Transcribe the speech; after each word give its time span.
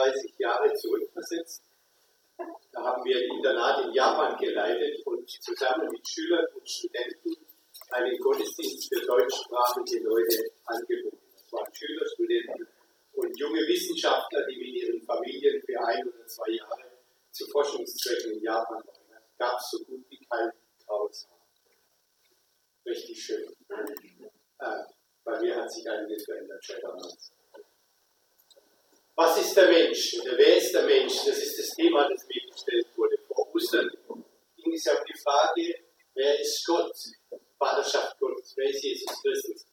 35 0.00 0.34
Jahre 0.38 0.72
zurückversetzt. 0.74 1.62
Da 2.72 2.82
haben 2.82 3.04
wir 3.04 3.16
ein 3.16 3.36
Internat 3.36 3.84
in 3.84 3.92
Japan 3.92 4.38
geleitet 4.38 5.04
und 5.04 5.28
zusammen 5.28 5.88
mit 5.90 6.08
Schülern 6.08 6.46
und 6.54 6.68
Studenten 6.68 7.36
einen 7.90 8.18
Gottesdienst 8.18 8.88
für 8.88 9.04
deutschsprachige 9.04 10.00
Leute 10.04 10.50
angeboten. 10.64 11.18
Das 11.34 11.52
waren 11.52 11.74
Schüler, 11.74 12.06
Studenten 12.14 12.66
und 13.12 13.38
junge 13.38 13.60
Wissenschaftler, 13.60 14.46
die 14.46 14.56
mit 14.56 14.68
ihren 14.68 15.02
Familien 15.02 15.60
für 15.66 15.78
ein 15.84 16.08
oder 16.08 16.26
zwei 16.26 16.50
Jahre 16.52 16.90
zu 17.32 17.46
Forschungszwecken 17.48 18.32
in 18.32 18.42
Japan 18.42 18.82
waren. 18.86 19.22
Es 19.22 19.36
gab 19.36 19.60
so 19.60 19.84
gut 19.84 20.04
wie 20.08 20.24
kein 20.30 20.50
Haar. 20.88 21.10
Richtig 22.86 23.22
schön. 23.22 23.44
Äh, 23.68 24.82
bei 25.24 25.40
mir 25.40 25.56
hat 25.56 25.70
sich 25.70 25.88
einiges 25.88 26.24
verändert 26.24 26.64
seit. 26.64 27.39
Was 29.20 29.36
ist 29.36 29.54
der 29.54 29.68
Mensch? 29.68 30.18
Oder 30.22 30.38
wer 30.38 30.56
ist 30.56 30.72
der 30.72 30.86
Mensch? 30.86 31.12
Das 31.26 31.36
ist 31.36 31.58
das 31.58 31.76
Thema, 31.76 32.08
das 32.08 32.26
mir 32.26 32.40
gestellt 32.50 32.86
wurde. 32.96 33.18
Vor 33.28 33.54
Ostern 33.54 33.90
ging 34.56 34.72
es 34.72 34.84
ja 34.86 34.94
um 34.94 35.04
die 35.06 35.18
Frage, 35.18 35.74
wer 36.14 36.40
ist 36.40 36.64
Gott? 36.64 36.96
Vaterschaft 37.58 38.18
Gottes, 38.18 38.54
wer 38.56 38.70
ist 38.70 38.82
Jesus 38.82 39.22
Christus? 39.22 39.66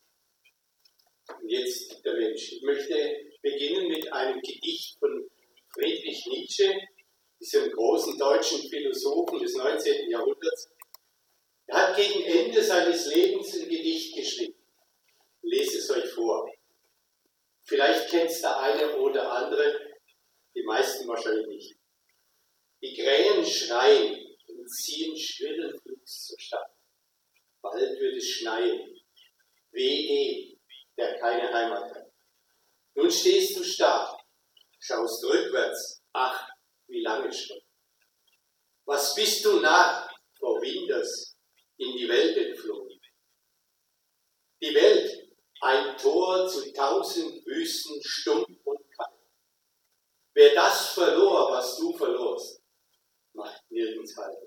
Und 1.39 1.49
jetzt 1.49 2.03
der 2.03 2.15
Mensch. 2.15 2.51
Ich 2.51 2.61
möchte 2.61 2.95
beginnen 3.41 3.87
mit 3.87 4.11
einem 4.11 4.41
Gedicht 4.41 4.99
von 4.99 5.29
Friedrich 5.73 6.25
Nietzsche, 6.25 6.75
diesem 7.39 7.71
großen 7.71 8.17
deutschen 8.17 8.69
Philosophen 8.69 9.39
des 9.39 9.55
19. 9.55 10.09
Jahrhunderts. 10.09 10.71
Er 11.67 11.87
hat 11.87 11.95
gegen 11.95 12.21
Ende 12.25 12.61
seines 12.61 13.05
Lebens 13.15 13.53
ein 13.53 13.69
Gedicht 13.69 14.13
geschrieben. 14.13 14.59
Lese 15.41 15.77
es 15.77 15.89
euch 15.89 16.09
vor. 16.09 16.51
Vielleicht 17.63 17.96
kennt 18.09 18.31
es 18.31 18.41
der 18.41 18.57
eine 18.59 18.95
oder 18.97 19.31
andere, 19.31 19.97
die 20.55 20.63
meisten 20.63 21.07
wahrscheinlich 21.07 21.47
nicht. 21.47 21.77
Die 22.81 22.93
Krähen 22.95 23.45
schreien 23.45 24.25
und 24.47 24.69
ziehen 24.69 25.17
schwirren 25.17 25.79
Flugs 25.79 26.25
zur 26.27 26.39
Stadt. 26.39 26.71
Bald 27.61 27.99
wird 27.99 28.17
es 28.17 28.27
schneien. 28.27 29.01
Weh 29.71 30.07
dem, 30.07 30.59
der 30.97 31.19
keine 31.19 31.53
Heimat 31.53 31.93
hat. 31.93 32.11
Nun 32.95 33.11
stehst 33.11 33.57
du 33.57 33.63
stark, 33.63 34.19
schaust 34.79 35.23
rückwärts, 35.23 36.01
ach, 36.13 36.49
wie 36.87 37.01
lange 37.01 37.31
schon. 37.31 37.59
Was 38.85 39.13
bist 39.13 39.43
du 39.45 39.59
nach, 39.59 40.09
Frau 40.39 40.61
Winders, 40.61 41.35
in 41.77 41.95
die 41.97 42.07
Welt 42.07 42.37
entflohen? 42.37 42.99
Die 44.61 44.73
Welt 44.73 45.16
ein 45.61 45.97
Tor 45.97 46.47
zu 46.47 46.71
tausend 46.73 47.45
Wüsten, 47.45 47.99
stumm 48.03 48.45
und 48.63 48.91
kalt. 48.97 49.13
Wer 50.33 50.53
das 50.53 50.89
verlor, 50.89 51.51
was 51.51 51.77
du 51.77 51.95
verlorst, 51.97 52.61
macht 53.33 53.63
nirgends 53.71 54.15
Halt. 54.17 54.37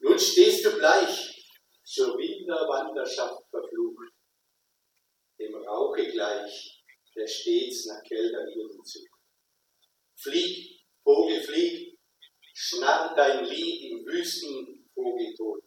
Nun 0.00 0.18
stehst 0.18 0.64
du 0.64 0.76
gleich 0.76 1.36
zur 1.84 2.16
Winterwanderschaft 2.16 3.42
verflucht, 3.50 4.12
dem 5.38 5.54
Rauche 5.54 6.10
gleich, 6.10 6.82
der 7.14 7.26
stets 7.26 7.86
nach 7.86 8.02
Kältern 8.02 8.46
zog. 8.84 9.08
Flieg, 10.16 10.80
Vogel, 11.02 11.42
flieg, 11.42 11.98
schnarr 12.54 13.14
dein 13.14 13.44
Lied 13.44 13.90
im 13.90 14.06
wüsten 14.06 14.90
Vogelton. 14.94 15.60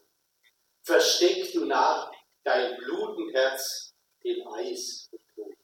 Versteck 0.83 1.51
du 1.53 1.65
nach 1.65 2.11
dein 2.43 2.77
Blutenherz 2.77 3.93
im 4.21 4.47
Eis 4.47 5.09
und 5.11 5.21
Tod. 5.35 5.55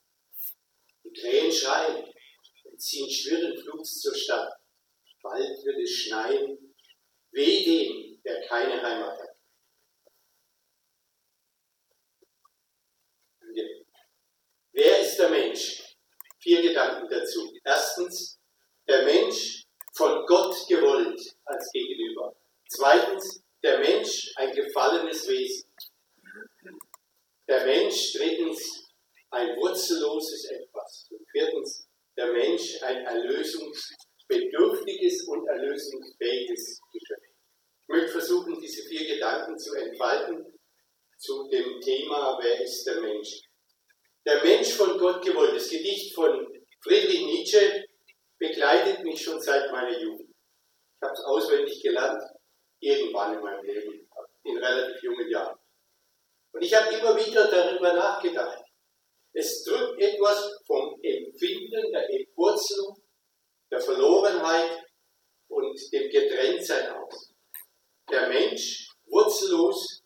Die 1.04 1.14
Krähen 1.14 1.52
schreien 1.52 2.14
und 2.64 2.82
ziehen 2.82 3.10
schwirren 3.10 3.58
Flugs 3.62 4.00
zur 4.02 4.16
Stadt. 4.16 4.54
Bald 5.22 5.66
wird 5.66 5.80
es 5.84 5.92
schneien, 5.92 6.76
weh 7.32 7.64
dem, 7.64 8.22
der 8.24 8.48
keine 8.48 8.82
Heimat 8.82 9.20
hat. 9.20 9.30
Wer 14.72 15.02
ist 15.02 15.18
der 15.18 15.30
Mensch? 15.30 15.98
Vier 16.40 16.62
Gedanken 16.62 17.10
dazu. 17.10 17.54
Erstens, 17.66 18.40
der 18.88 19.04
Mensch 19.04 19.66
von 19.94 20.26
Gott 20.26 20.56
gewollt 20.70 21.20
als 21.44 21.70
Gegenüber. 21.74 22.34
Zweitens, 22.70 23.44
der 23.62 23.80
Mensch 23.80 24.32
ein 24.38 24.54
gefallenes 24.54 25.28
Wesen. 25.28 25.69
Der 27.50 27.66
Mensch, 27.66 28.14
drittens, 28.14 28.88
ein 29.32 29.58
wurzelloses 29.58 30.46
Etwas. 30.52 31.10
Und 31.10 31.28
viertens, 31.32 31.90
der 32.16 32.32
Mensch 32.32 32.80
ein 32.84 33.04
erlösungsbedürftiges 33.08 35.28
und 35.28 35.48
erlösungsfähiges 35.48 36.80
Geschöpf. 36.94 37.24
Ich 37.82 37.88
möchte 37.88 38.10
versuchen, 38.10 38.62
diese 38.62 38.88
vier 38.88 39.16
Gedanken 39.16 39.58
zu 39.58 39.74
entfalten 39.74 40.46
zu 41.18 41.50
dem 41.50 41.82
Thema, 41.82 42.38
wer 42.40 42.62
ist 42.62 42.86
der 42.86 43.02
Mensch? 43.02 43.42
Der 44.28 44.44
Mensch 44.44 44.72
von 44.74 45.00
Gott 45.00 45.26
gewollt. 45.26 45.56
Das 45.56 45.72
Gedicht 45.72 46.14
von 46.14 46.56
Friedrich 46.84 47.26
Nietzsche 47.26 47.88
begleitet 48.38 49.04
mich 49.04 49.24
schon 49.24 49.42
seit 49.42 49.72
meiner 49.72 50.00
Jugend. 50.00 50.30
Ich 50.30 51.02
habe 51.02 51.14
es 51.14 51.26
auswendig 51.26 51.82
gelernt, 51.82 52.22
irgendwann 52.80 53.34
in 53.34 53.42
meinem 53.42 53.66
Leben, 53.66 54.08
in 54.44 54.58
relativ 54.58 55.02
jungen 55.02 55.32
Jahren. 55.32 55.59
Und 56.52 56.62
ich 56.62 56.74
habe 56.74 56.94
immer 56.96 57.16
wieder 57.16 57.50
darüber 57.50 57.94
nachgedacht. 57.94 58.64
Es 59.34 59.64
drückt 59.64 60.02
etwas 60.02 60.52
vom 60.66 61.00
Empfinden 61.02 61.92
der 61.92 62.10
Entwurzelung, 62.10 62.98
der 63.72 63.80
Verlorenheit 63.80 64.84
und 65.48 65.80
dem 65.94 66.10
Getrenntsein 66.10 66.92
aus. 66.96 67.32
Der 68.10 68.28
Mensch, 68.28 68.90
wurzellos, 69.06 70.02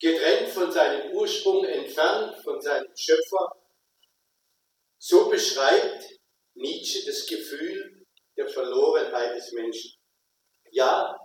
getrennt 0.00 0.48
von 0.48 0.70
seinem 0.72 1.12
Ursprung, 1.12 1.64
entfernt 1.64 2.36
von 2.42 2.60
seinem 2.60 2.88
Schöpfer, 2.96 3.52
so 4.98 5.28
beschreibt 5.28 6.04
Nietzsche 6.54 7.04
das 7.06 7.26
Gefühl 7.26 8.04
der 8.36 8.48
Verlorenheit 8.48 9.36
des 9.36 9.52
Menschen. 9.52 9.92
Ja, 10.70 11.16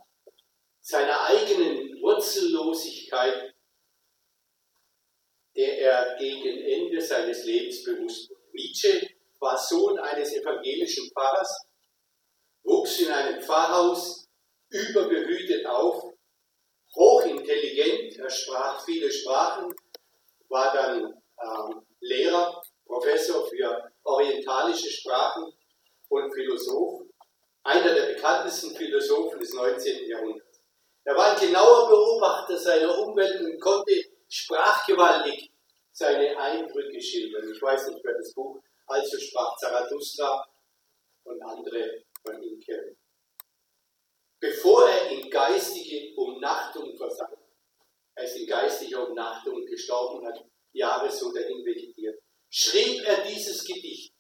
seiner 0.80 1.24
eigenen 1.26 2.00
Wurzellosigkeit 2.02 3.53
der 5.56 5.80
er 5.80 6.18
gegen 6.18 6.62
Ende 6.62 7.02
seines 7.02 7.44
Lebens 7.46 7.84
bewusst 7.84 8.30
wurde. 8.30 8.42
Nietzsche 8.54 9.08
war 9.40 9.58
Sohn 9.58 10.00
eines 10.00 10.34
evangelischen 10.34 11.10
Pfarrers, 11.12 11.68
wuchs 12.64 13.00
in 13.00 13.12
einem 13.12 13.42
Pfarrhaus, 13.42 14.28
überbehütet 14.70 15.66
auf, 15.66 16.14
hochintelligent, 16.96 18.18
er 18.18 18.30
sprach 18.30 18.84
viele 18.86 19.12
Sprachen, 19.12 19.74
war 20.50 20.74
dann 20.74 21.04
ähm, 21.04 21.86
Lehrer, 22.00 22.62
Professor 22.86 23.48
für 23.48 23.92
orientalische 24.04 24.90
Sprachen 24.90 25.52
und 26.10 26.34
Philosoph, 26.34 27.02
einer 27.64 27.94
der 27.94 28.14
bekanntesten 28.14 28.76
Philosophen 28.76 29.40
des 29.40 29.54
19. 29.54 30.10
Jahrhunderts. 30.10 30.60
Er 31.06 31.16
war 31.16 31.34
ein 31.34 31.40
genauer 31.40 31.90
Beobachter 31.90 32.58
seiner 32.58 32.98
Umwelt 32.98 33.42
und 33.42 33.60
konnte 33.60 33.94
sprachgewaltig 34.30 35.33
seine 36.04 36.38
Eindrücke 36.38 37.02
schildern. 37.02 37.50
Ich 37.50 37.62
weiß 37.62 37.88
nicht, 37.88 38.04
wer 38.04 38.18
das 38.18 38.34
Buch 38.34 38.62
Also 38.88 39.18
sprach 39.18 39.56
Zarathustra 39.58 40.46
und 41.24 41.42
andere 41.42 42.04
von 42.22 42.44
ihm 42.44 42.60
kennen. 42.60 42.98
Bevor 44.40 44.90
er 44.90 45.10
in 45.12 45.30
geistige 45.30 46.14
Umnachtung 46.18 46.98
versank, 46.98 47.38
er 48.16 48.26
ist 48.26 48.36
in 48.36 48.48
geistiger 48.48 49.08
Umnachtung 49.08 49.66
gestorben, 49.66 50.28
hat 50.28 50.44
Jahre 50.74 51.10
so 51.10 51.32
dahin 51.32 51.66
vegetiert, 51.66 52.22
schrieb 52.50 53.02
er 53.06 53.24
dieses 53.24 53.64
Gedicht, 53.66 54.14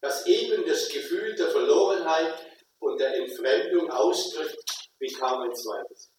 das 0.00 0.24
eben 0.26 0.64
das 0.64 0.88
Gefühl 0.88 1.34
der 1.34 1.48
Verlorenheit 1.48 2.34
und 2.78 3.00
der 3.00 3.16
Entfremdung 3.16 3.90
ausdrückt 3.90 4.90
wie 5.00 5.12
kaum 5.12 5.42
ein 5.42 5.54
zweites. 5.54 6.13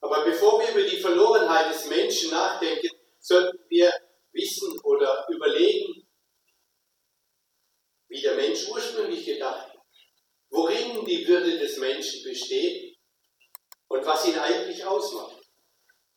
Aber 0.00 0.24
bevor 0.24 0.60
wir 0.60 0.70
über 0.70 0.88
die 0.88 1.00
Verlorenheit 1.00 1.74
des 1.74 1.86
Menschen 1.86 2.30
nachdenken, 2.30 2.88
sollten 3.18 3.58
wir 3.68 3.92
wissen 4.32 4.80
oder 4.80 5.26
überlegen, 5.28 6.08
wie 8.08 8.22
der 8.22 8.34
Mensch 8.34 8.68
ursprünglich 8.68 9.24
gedacht 9.24 9.68
hat, 9.68 9.82
worin 10.48 11.04
die 11.04 11.26
Würde 11.28 11.58
des 11.58 11.76
Menschen 11.76 12.24
besteht 12.24 12.98
und 13.88 14.04
was 14.04 14.26
ihn 14.26 14.38
eigentlich 14.38 14.84
ausmacht. 14.84 15.36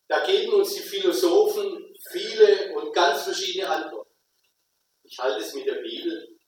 Da 0.08 0.26
geben 0.26 0.54
uns 0.54 0.76
die 0.76 0.82
Philosophen 0.82 1.96
viele 2.12 2.74
und 2.76 2.94
ganz 2.94 3.24
verschiedene 3.24 3.70
Antworten. 3.70 4.14
Ich 5.04 5.18
halte 5.20 5.44
es 5.44 5.54
mit 5.54 5.68
der 5.68 5.82
Bibel, 5.82 6.40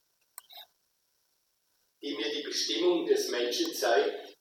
die 2.02 2.14
mir 2.16 2.30
die 2.30 2.42
Bestimmung 2.42 3.06
des 3.06 3.28
Menschen 3.28 3.74
zeigt 3.74 4.36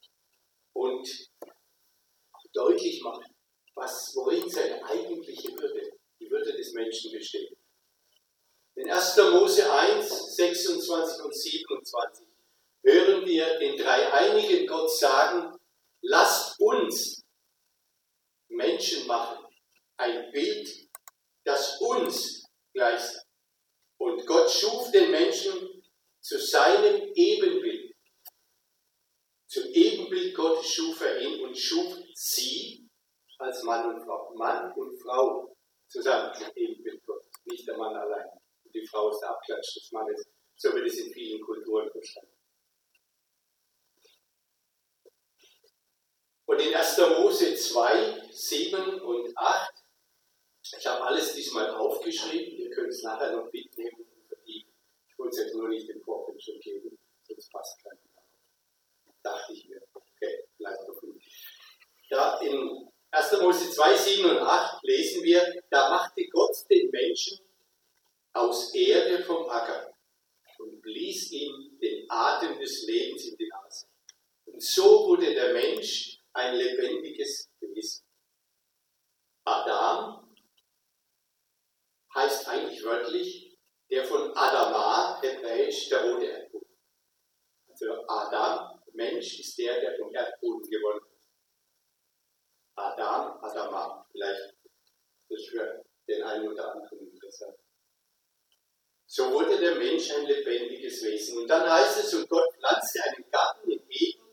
und 0.73 1.07
deutlich 2.55 3.01
macht, 3.01 3.29
was, 3.75 4.15
worin 4.15 4.49
seine 4.49 4.83
eigentliche 4.85 5.49
Würde, 5.49 5.91
die 6.19 6.29
Würde 6.29 6.53
des 6.53 6.73
Menschen 6.73 7.11
besteht. 7.11 7.57
In 8.75 8.89
1. 8.89 9.17
Mose 9.31 9.71
1, 9.71 10.35
26 10.35 11.23
und 11.23 11.35
27 11.35 12.27
hören 12.83 13.25
wir 13.25 13.59
den 13.59 13.77
dreieinigen 13.77 14.67
Gott 14.67 14.91
sagen, 14.91 15.57
lasst 16.01 16.59
uns 16.59 17.23
Menschen 18.49 19.07
machen, 19.07 19.45
ein 19.97 20.31
Bild, 20.31 20.89
das 21.43 21.79
uns 21.81 22.45
gleich 22.73 23.01
sei. 23.01 23.21
Und 23.97 24.25
Gott 24.25 24.51
schuf 24.51 24.91
den 24.91 25.09
Menschen 25.09 25.83
zu 26.21 26.39
seinem 26.39 27.11
Ebenbild. 27.13 27.95
Zum 29.47 29.63
Ebenbild 29.71 29.94
Gottes 30.33 30.73
schuf 30.73 31.01
er 31.01 31.19
ihn 31.21 31.43
und 31.43 31.57
schuf 31.57 31.97
sie 32.13 32.89
als 33.37 33.63
Mann 33.63 33.93
und 33.93 34.03
Frau. 34.03 34.33
Mann 34.35 34.71
und 34.73 34.97
Frau 35.01 35.55
zusammen 35.87 36.33
zum 36.33 36.47
Ebenbild 36.55 37.05
Gottes, 37.05 37.31
nicht 37.45 37.67
der 37.67 37.77
Mann 37.77 37.95
allein. 37.95 38.29
Und 38.63 38.73
die 38.75 38.85
Frau 38.87 39.09
ist 39.09 39.19
der 39.19 39.31
Abklatsch 39.31 39.75
des 39.75 39.91
Mannes. 39.91 40.25
So 40.55 40.73
wird 40.73 40.87
es 40.87 40.97
in 40.99 41.11
vielen 41.13 41.41
Kulturen 41.41 41.89
verstanden. 41.91 42.31
Und 46.45 46.61
in 46.61 46.75
1. 46.75 46.97
Mose 47.19 47.55
2, 47.55 48.29
7 48.31 49.01
und 49.01 49.37
8, 49.37 49.73
ich 50.77 50.87
habe 50.87 51.03
alles 51.03 51.33
diesmal 51.33 51.69
aufgeschrieben, 51.75 52.57
ihr 52.57 52.69
könnt 52.69 52.89
es 52.89 53.03
nachher 53.03 53.35
noch 53.35 53.51
mitnehmen 53.51 53.97
und 53.97 54.27
vertiefen. 54.27 54.73
Ich 55.07 55.17
wollte 55.17 55.37
es 55.37 55.43
jetzt 55.45 55.55
nur 55.55 55.69
nicht 55.69 55.87
den 55.89 56.01
Vorbild 56.01 56.41
schon 56.41 56.59
geben, 56.59 56.97
sonst 57.23 57.51
passt 57.51 57.83
kein 57.83 57.97
Dachte 59.23 59.53
ich 59.53 59.67
mir. 59.67 59.84
Gut. 60.99 61.21
Da 62.09 62.39
in 62.39 62.89
1. 63.11 63.41
Mose 63.41 63.71
2, 63.71 63.95
7 63.95 64.29
und 64.29 64.39
8 64.39 64.83
lesen 64.83 65.23
wir, 65.23 65.63
da 65.69 65.89
machte 65.89 66.27
Gott 66.27 66.55
den 66.69 66.89
Menschen 66.91 67.39
aus 68.33 68.73
Erde 68.73 69.23
vom 69.23 69.49
Acker 69.49 69.93
und 70.59 70.81
blies 70.81 71.31
ihm 71.31 71.77
den 71.81 72.05
Atem 72.09 72.59
des 72.59 72.85
Lebens 72.87 73.25
in 73.25 73.37
die 73.37 73.47
Nase. 73.47 73.87
Und 74.45 74.61
so 74.61 75.07
wurde 75.07 75.33
der 75.33 75.53
Mensch 75.53 76.19
ein 76.33 76.55
lebendiges 76.55 77.49
Wesen. 77.59 78.05
Adam 79.45 80.35
heißt 82.13 82.47
eigentlich 82.47 82.83
wörtlich 82.83 83.57
der 83.89 84.05
von 84.05 84.35
Adama, 84.35 85.21
hebräisch 85.21 85.89
der 85.89 86.03
rote 86.03 86.25
Erdboden. 86.25 86.75
Also 87.69 88.07
Adam, 88.07 88.74
Mensch, 88.95 89.39
ist 89.39 89.57
der, 89.57 89.79
der 89.79 89.97
vom 89.97 90.13
Erdboden 90.13 90.69
gewonnen 90.69 91.01
hat. 91.01 91.09
Adam, 92.77 93.43
Adama, 93.43 94.05
vielleicht 94.11 94.55
das 95.29 95.39
ist 95.39 95.49
für 95.49 95.85
den 96.07 96.23
einen 96.23 96.49
oder 96.49 96.73
anderen 96.73 97.11
interessant. 97.11 97.57
So 99.07 99.31
wurde 99.31 99.57
der 99.57 99.75
Mensch 99.75 100.11
ein 100.11 100.25
lebendiges 100.25 101.03
Wesen. 101.03 101.39
Und 101.39 101.47
dann 101.47 101.69
heißt 101.69 102.03
es, 102.03 102.13
und 102.13 102.27
Gott 102.29 102.53
pflanzte 102.55 103.01
einen 103.03 103.29
Garten 103.31 103.71
in 103.71 103.81
Eden 103.89 104.23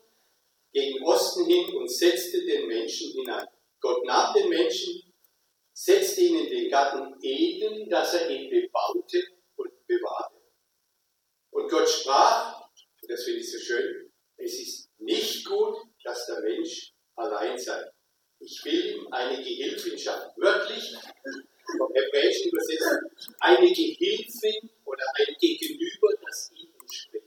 gegen 0.71 1.03
Osten 1.05 1.45
hin 1.45 1.75
und 1.75 1.89
setzte 1.89 2.43
den 2.43 2.67
Menschen 2.67 3.11
hinein. 3.11 3.47
Gott 3.79 4.03
nahm 4.05 4.33
den 4.33 4.49
Menschen, 4.49 5.13
setzte 5.73 6.21
ihn 6.21 6.45
in 6.45 6.49
den 6.49 6.69
Garten 6.69 7.15
Eden, 7.21 7.89
dass 7.89 8.13
er 8.13 8.29
ihn 8.29 8.49
bebaute 8.49 9.23
und 9.55 9.87
bewahrte. 9.87 10.41
Und 11.51 11.69
Gott 11.69 11.87
sprach, 11.87 12.61
und 13.01 13.11
das 13.11 13.23
finde 13.23 13.39
ich 13.39 13.51
so 13.51 13.59
schön, 13.59 14.11
es 14.37 14.59
ist 14.59 14.89
nicht 14.97 15.45
gut, 15.45 15.77
dass 16.03 16.25
der 16.25 16.41
Mensch 16.41 16.93
allein 17.15 17.57
sei. 17.57 17.89
Ich 18.39 18.65
will 18.65 18.95
ihm 18.95 19.07
eine 19.13 19.37
Gehilfin 19.41 19.97
schaffen. 19.97 20.31
Wörtlich, 20.35 20.93
vom 21.77 21.93
Hebräischen 21.93 22.51
übersetzt, 22.51 23.35
eine 23.39 23.71
Gehilfin 23.71 24.69
oder 24.83 25.03
ein 25.15 25.35
Gegenüber, 25.39 26.09
das 26.21 26.51
ihm 26.55 26.69
entspricht. 26.81 27.25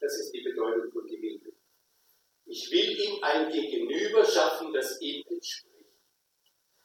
Das 0.00 0.18
ist 0.18 0.32
die 0.32 0.42
Bedeutung 0.42 0.90
von 0.92 1.06
Gehilfin. 1.06 1.54
Ich 2.46 2.70
will 2.70 3.00
ihm 3.00 3.22
ein 3.22 3.50
Gegenüber 3.52 4.24
schaffen, 4.24 4.72
das 4.72 5.00
ihm 5.00 5.24
entspricht. 5.28 5.86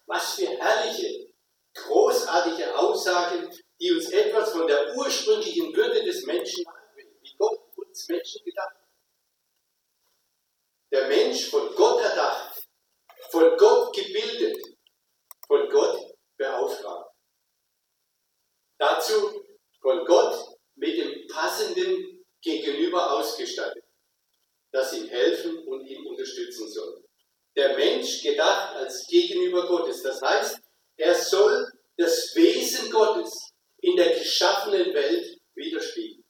Was 0.05 0.35
für 0.35 0.47
herrliche, 0.47 1.33
großartige 1.73 2.77
Aussagen, 2.77 3.49
die 3.81 3.91
uns 3.91 4.09
etwas 4.11 4.51
von 4.51 4.67
der 4.67 4.95
ursprünglichen 4.95 5.75
Würde 5.75 6.03
des 6.03 6.23
Menschen 6.25 6.65
anbringen, 6.67 7.17
wie 7.21 7.35
Gott 7.37 7.59
uns 7.77 8.07
Menschen 8.07 8.45
gedacht 8.45 8.75
hat. 8.75 8.87
Der 10.91 11.07
Mensch 11.07 11.49
von 11.49 11.73
Gott 11.75 12.01
erdacht, 12.01 12.67
von 13.31 13.57
Gott 13.57 13.93
gebildet, 13.93 14.57
von 15.47 15.67
Gott 15.69 16.15
beauftragt. 16.37 17.11
Dazu 18.77 19.43
von 19.81 20.05
Gott 20.05 20.57
mit 20.75 20.97
dem 20.97 21.27
passenden 21.27 22.25
Gegenüber 22.41 23.14
ausgestattet 23.25 23.85
das 24.75 24.91
ihm 24.91 25.07
helfen 25.07 25.65
und 25.67 25.85
ihn 25.87 26.05
unterstützen 26.05 26.69
soll. 26.69 27.01
Der 27.55 27.77
Mensch 27.77 28.21
gedacht 28.21 28.75
als 28.75 29.07
Gegenüber 29.07 29.65
Gottes. 29.67 30.03
Das 30.03 30.21
heißt, 30.21 30.59
er 30.97 31.15
soll 31.15 31.71
das 31.95 32.35
Wesen 32.35 32.91
Gottes 32.91 33.53
in 33.79 33.95
der 33.95 34.17
geschaffenen 34.17 34.93
Welt 34.93 35.39
widerspiegeln. 35.53 36.25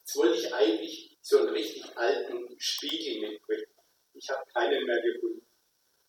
Jetzt 0.00 0.16
wollte 0.16 0.38
ich 0.40 0.52
eigentlich 0.52 1.16
so 1.22 1.38
einen 1.38 1.50
richtig 1.50 1.84
alten 1.96 2.56
Spiegel 2.58 3.20
mitbringen. 3.20 3.72
Ich 4.14 4.28
habe 4.28 4.44
keinen 4.52 4.84
mehr 4.84 5.00
gefunden. 5.02 5.46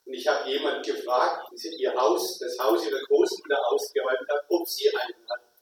Und 0.06 0.14
ich 0.14 0.28
habe 0.28 0.50
jemanden 0.50 0.82
gefragt, 0.82 1.48
ihr 1.78 1.94
Haus, 1.94 2.40
das 2.40 2.58
Haus 2.58 2.84
ihrer 2.86 3.00
Großmutter 3.00 3.60
ausgeräumt 3.68 4.28
hat, 4.28 4.44
ob 4.50 4.68
sie 4.68 4.90
einen 4.90 5.30
hat 5.30 5.53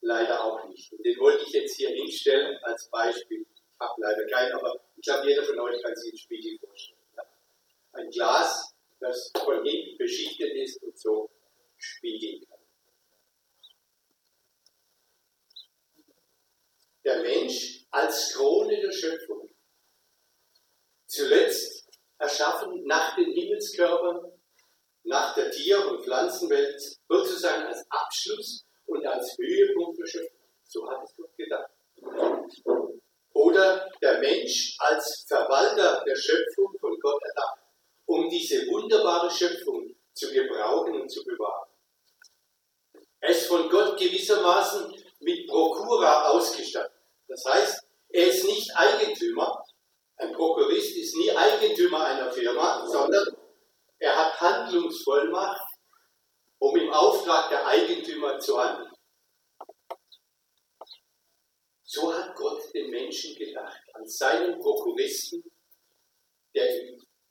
leider 0.00 0.44
auch 0.44 0.64
nicht. 0.68 0.92
Und 0.92 1.04
den 1.04 1.18
wollte 1.18 1.44
ich 1.44 1.52
jetzt 1.52 1.76
hier 1.76 1.90
hinstellen 1.90 2.58
als 2.62 2.88
Beispiel. 2.90 3.46
Ich 3.52 3.80
habe 3.80 4.00
leider 4.00 4.26
keinen, 4.26 4.52
aber 4.52 4.80
ich 4.96 5.02
glaube, 5.02 5.28
jeder 5.28 5.42
von 5.44 5.58
euch 5.60 5.82
kann 5.82 5.94
sich 5.96 6.12
einen 6.12 6.18
Spiegel 6.18 6.58
vorstellen. 6.58 6.98
Ja. 7.16 7.22
Ein 7.92 8.10
Glas, 8.10 8.74
das 9.00 9.32
von 9.44 9.64
hinten 9.64 9.96
beschichtet 9.98 10.54
ist 10.54 10.82
und 10.82 10.98
so 10.98 11.30
spiegeln 11.76 12.46
kann. 12.48 12.58
Der 17.04 17.22
Mensch 17.22 17.86
als 17.90 18.34
Krone 18.34 18.80
der 18.80 18.92
Schöpfung. 18.92 19.48
Zuletzt 21.06 21.88
erschaffen 22.18 22.84
nach 22.84 23.16
den 23.16 23.32
Himmelskörpern, 23.32 24.32
nach 25.04 25.34
der 25.34 25.50
Tier- 25.50 25.88
und 25.88 26.04
Pflanzenwelt, 26.04 26.80
sozusagen 27.08 27.64
als 27.64 27.84
Abschluss 27.90 28.66
und 28.90 29.06
als 29.06 29.36
Höhepunkt 29.38 29.98
der 29.98 30.06
Schöpfung. 30.06 30.40
So 30.64 30.90
hat 30.90 31.04
es 31.04 31.14
Gott 31.16 31.36
gedacht. 31.36 31.70
Oder 33.32 33.90
der 34.02 34.18
Mensch 34.18 34.76
als 34.78 35.24
Verwalter 35.26 36.02
der 36.04 36.16
Schöpfung 36.16 36.76
von 36.80 36.98
Gott 37.00 37.22
erdacht, 37.22 37.60
um 38.06 38.28
diese 38.28 38.66
wunderbare 38.66 39.30
Schöpfung 39.30 39.94
zu 40.12 40.32
gebrauchen 40.32 41.00
und 41.00 41.08
zu 41.08 41.24
bewahren. 41.24 41.68
Er 43.20 43.30
ist 43.30 43.46
von 43.46 43.68
Gott 43.68 43.98
gewissermaßen 43.98 44.94
mit 45.20 45.46
Prokura 45.46 46.30
ausgestattet. 46.30 46.92
Das 47.28 47.44
heißt, 47.44 47.84
er 48.08 48.26
ist 48.26 48.44
nicht 48.44 48.70
Eigentümer. 48.76 49.64
Ein 50.16 50.32
Prokurist 50.32 50.96
ist 50.96 51.16
nie 51.16 51.30
Eigentümer 51.30 52.04
einer 52.04 52.32
Firma, 52.32 52.86
sondern 52.86 53.24
er 53.98 54.16
hat 54.16 54.40
Handlungsvollmacht 54.40 55.69
um 56.60 56.76
im 56.76 56.92
Auftrag 56.92 57.48
der 57.48 57.66
Eigentümer 57.66 58.38
zu 58.38 58.56
handeln. 58.62 58.92
So 61.82 62.14
hat 62.14 62.36
Gott 62.36 62.62
den 62.72 62.90
Menschen 62.90 63.34
gedacht, 63.34 63.80
als 63.94 64.16
seinen 64.16 64.60
Prokuristen, 64.60 65.42
der 66.54 66.68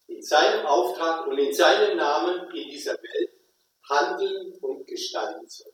in 0.07 0.21
seinem 0.21 0.65
Auftrag 0.65 1.27
und 1.27 1.37
in 1.37 1.53
seinem 1.53 1.95
Namen 1.95 2.53
in 2.53 2.69
dieser 2.69 2.93
Welt 2.93 3.29
handeln 3.87 4.53
und 4.59 4.85
gestalten 4.85 5.47
soll. 5.47 5.71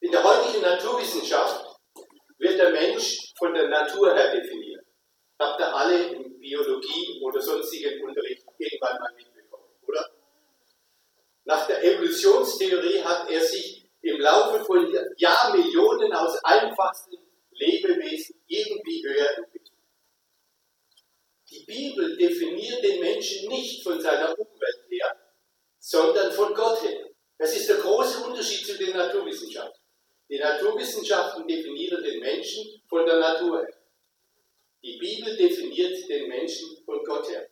In 0.00 0.12
der 0.12 0.22
heutigen 0.22 0.62
Naturwissenschaft 0.62 1.76
wird 2.38 2.58
der 2.58 2.70
Mensch 2.70 3.32
von 3.36 3.52
der 3.52 3.68
Natur 3.68 4.14
her 4.14 4.34
definiert. 4.34 4.86
Habt 5.40 5.60
ihr 5.60 5.74
alle 5.74 6.08
im 6.14 6.38
Biologie 6.38 7.20
oder 7.22 7.40
sonstigen 7.40 8.02
Unterricht 8.04 8.44
irgendwann 8.56 8.98
mal 9.00 9.12
mitbekommen, 9.14 9.74
oder? 9.86 10.08
Nach 11.48 11.66
der 11.66 11.82
Evolutionstheorie 11.82 13.02
hat 13.02 13.30
er 13.30 13.42
sich 13.42 13.82
im 14.02 14.20
Laufe 14.20 14.62
von 14.66 14.94
Jahrmillionen 15.16 16.12
aus 16.12 16.38
einfachsten 16.44 17.16
Lebewesen 17.52 18.38
irgendwie 18.46 19.02
höher 19.02 19.30
entwickelt. 19.38 19.72
Die 21.48 21.64
Bibel 21.64 22.18
definiert 22.18 22.84
den 22.84 23.00
Menschen 23.00 23.48
nicht 23.48 23.82
von 23.82 23.98
seiner 23.98 24.38
Umwelt 24.38 24.84
her, 24.90 25.16
sondern 25.78 26.32
von 26.32 26.52
Gott 26.52 26.82
her. 26.82 27.08
Das 27.38 27.56
ist 27.56 27.66
der 27.66 27.76
große 27.76 28.26
Unterschied 28.26 28.66
zu 28.66 28.76
den 28.76 28.94
Naturwissenschaften. 28.94 29.80
Die 30.28 30.38
Naturwissenschaften 30.38 31.48
definieren 31.48 32.04
den 32.04 32.20
Menschen 32.20 32.82
von 32.90 33.06
der 33.06 33.20
Natur 33.20 33.60
her. 33.60 33.78
Die 34.82 34.98
Bibel 34.98 35.34
definiert 35.34 36.10
den 36.10 36.28
Menschen 36.28 36.84
von 36.84 37.02
Gott 37.04 37.26
her. 37.30 37.48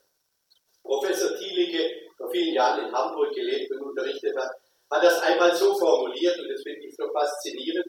Professor 0.83 1.35
Thielicke 1.35 2.06
vor 2.17 2.29
vielen 2.31 2.53
Jahren 2.53 2.87
in 2.87 2.93
Hamburg 2.93 3.33
gelebt 3.33 3.71
und 3.71 3.81
unterrichtet 3.81 4.35
hat, 4.35 4.51
hat 4.89 5.03
das 5.03 5.21
einmal 5.21 5.55
so 5.55 5.77
formuliert, 5.77 6.37
und 6.39 6.49
das 6.49 6.63
finde 6.63 6.85
ich 6.87 6.95
so 6.95 7.11
faszinierend. 7.11 7.87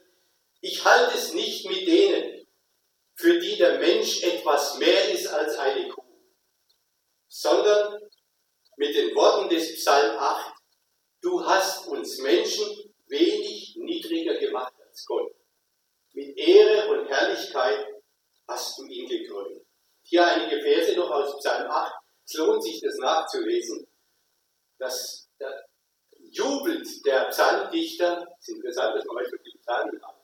Ich 0.61 0.83
halte 0.83 1.17
es 1.17 1.33
nicht 1.33 1.67
mit 1.67 1.87
denen, 1.87 2.47
für 3.15 3.39
die 3.39 3.57
der 3.57 3.79
Mensch 3.79 4.23
etwas 4.23 4.77
mehr 4.77 5.09
ist 5.09 5.27
als 5.27 5.57
eine 5.57 5.89
Kuh, 5.89 6.03
sondern 7.27 8.01
mit 8.77 8.95
den 8.95 9.13
Worten 9.15 9.49
des 9.49 9.75
Psalm 9.75 10.17
8, 10.17 10.53
du 11.21 11.45
hast 11.45 11.87
uns 11.87 12.19
Menschen 12.19 12.93
wenig 13.07 13.75
niedriger 13.77 14.35
gemacht 14.35 14.73
als 14.87 15.05
Gott. 15.05 15.33
Mit 16.13 16.37
Ehre 16.37 16.89
und 16.91 17.07
Herrlichkeit 17.07 17.87
hast 18.47 18.77
du 18.77 18.85
ihn 18.85 19.07
gekrönt. 19.07 19.61
Hier 20.03 20.25
einige 20.25 20.61
Verse 20.61 20.95
noch 20.95 21.11
aus 21.11 21.37
Psalm 21.39 21.69
8. 21.69 21.93
Es 22.25 22.33
lohnt 22.35 22.63
sich, 22.63 22.79
das 22.81 22.97
nachzulesen. 22.97 23.88
Das, 24.79 25.29
da 25.37 25.47
jubelt 26.31 26.87
der 27.05 27.25
Psalmdichter. 27.25 28.27
Es 28.39 28.47
ist 28.47 28.55
interessant, 28.55 28.95
dass 28.95 29.05
man 29.05 29.17
heute 29.17 29.37
die 29.45 29.57
Psalmen 29.59 30.01
hat. 30.01 30.15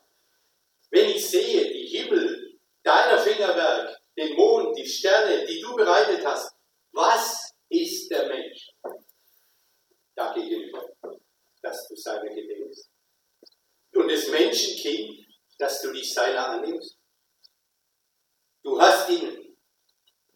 Wenn 0.89 1.09
ich 1.09 1.29
sehe, 1.29 1.71
die 1.71 1.87
Himmel, 1.87 2.59
deiner 2.83 3.19
Fingerwerk, 3.19 3.99
den 4.17 4.35
Mond, 4.35 4.77
die 4.77 4.87
Sterne, 4.87 5.45
die 5.45 5.59
du 5.61 5.75
bereitet 5.75 6.25
hast, 6.25 6.55
was 6.91 7.53
ist 7.69 8.09
der 8.09 8.27
Mensch 8.27 8.69
dagegenüber, 10.15 10.85
dass 11.61 11.87
du 11.87 11.95
seiner 11.95 12.33
gedenkst? 12.33 12.89
Und 13.93 14.07
des 14.07 14.29
Menschenkind, 14.29 15.25
dass 15.57 15.81
du 15.81 15.91
dich 15.91 16.13
seiner 16.13 16.49
annimmst? 16.49 16.97
Du 18.63 18.79
hast 18.79 19.09
ihn 19.09 19.57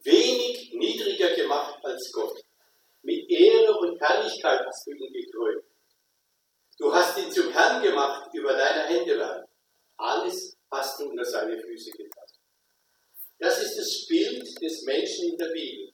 wenig 0.04 0.74
niedriger 0.74 1.36
gemacht 1.36 1.84
als 1.84 2.12
Gott. 2.12 2.44
Mit 3.02 3.30
Ehre 3.30 3.78
und 3.78 4.00
Herrlichkeit 4.00 4.66
hast 4.66 4.88
du 4.88 4.92
ihn 4.92 5.14
gekrönt. 5.14 5.64
Du 6.78 6.94
hast 6.94 7.18
ihn 7.18 7.32
zum 7.32 7.52
Herrn 7.52 7.82
gemacht 7.82 8.30
über 8.34 8.54
deine 8.54 8.88
Hände 8.88 9.16
lang. 9.16 9.46
Alles 9.98 10.58
hast 10.72 11.00
du 11.00 11.10
unter 11.10 11.26
seine 11.26 11.58
Füße 11.58 11.92
getan. 11.92 12.26
Das 13.38 13.62
ist 13.62 13.78
das 13.78 14.08
Bild 14.08 14.62
des 14.62 14.84
Menschen 14.84 15.30
in 15.30 15.38
der 15.38 15.48
Bibel. 15.48 15.94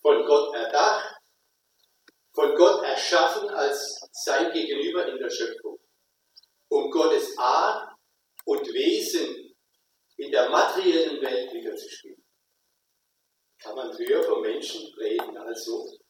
Von 0.00 0.24
Gott 0.26 0.54
erdacht, 0.54 1.16
von 2.34 2.54
Gott 2.54 2.84
erschaffen 2.84 3.48
als 3.50 4.08
sein 4.12 4.52
Gegenüber 4.52 5.06
in 5.06 5.18
der 5.18 5.30
Schöpfung. 5.30 5.78
Um 6.68 6.90
Gottes 6.90 7.36
Art 7.36 7.94
und 8.44 8.66
Wesen 8.72 9.54
in 10.16 10.30
der 10.30 10.48
materiellen 10.50 11.20
Welt 11.20 11.52
wiederzuspielen. 11.52 12.24
Kann 13.58 13.76
man 13.76 13.96
höher 13.96 14.22
vom 14.22 14.40
Menschen 14.40 14.92
reden 14.94 15.36
als 15.36 15.64
so? 15.64 16.01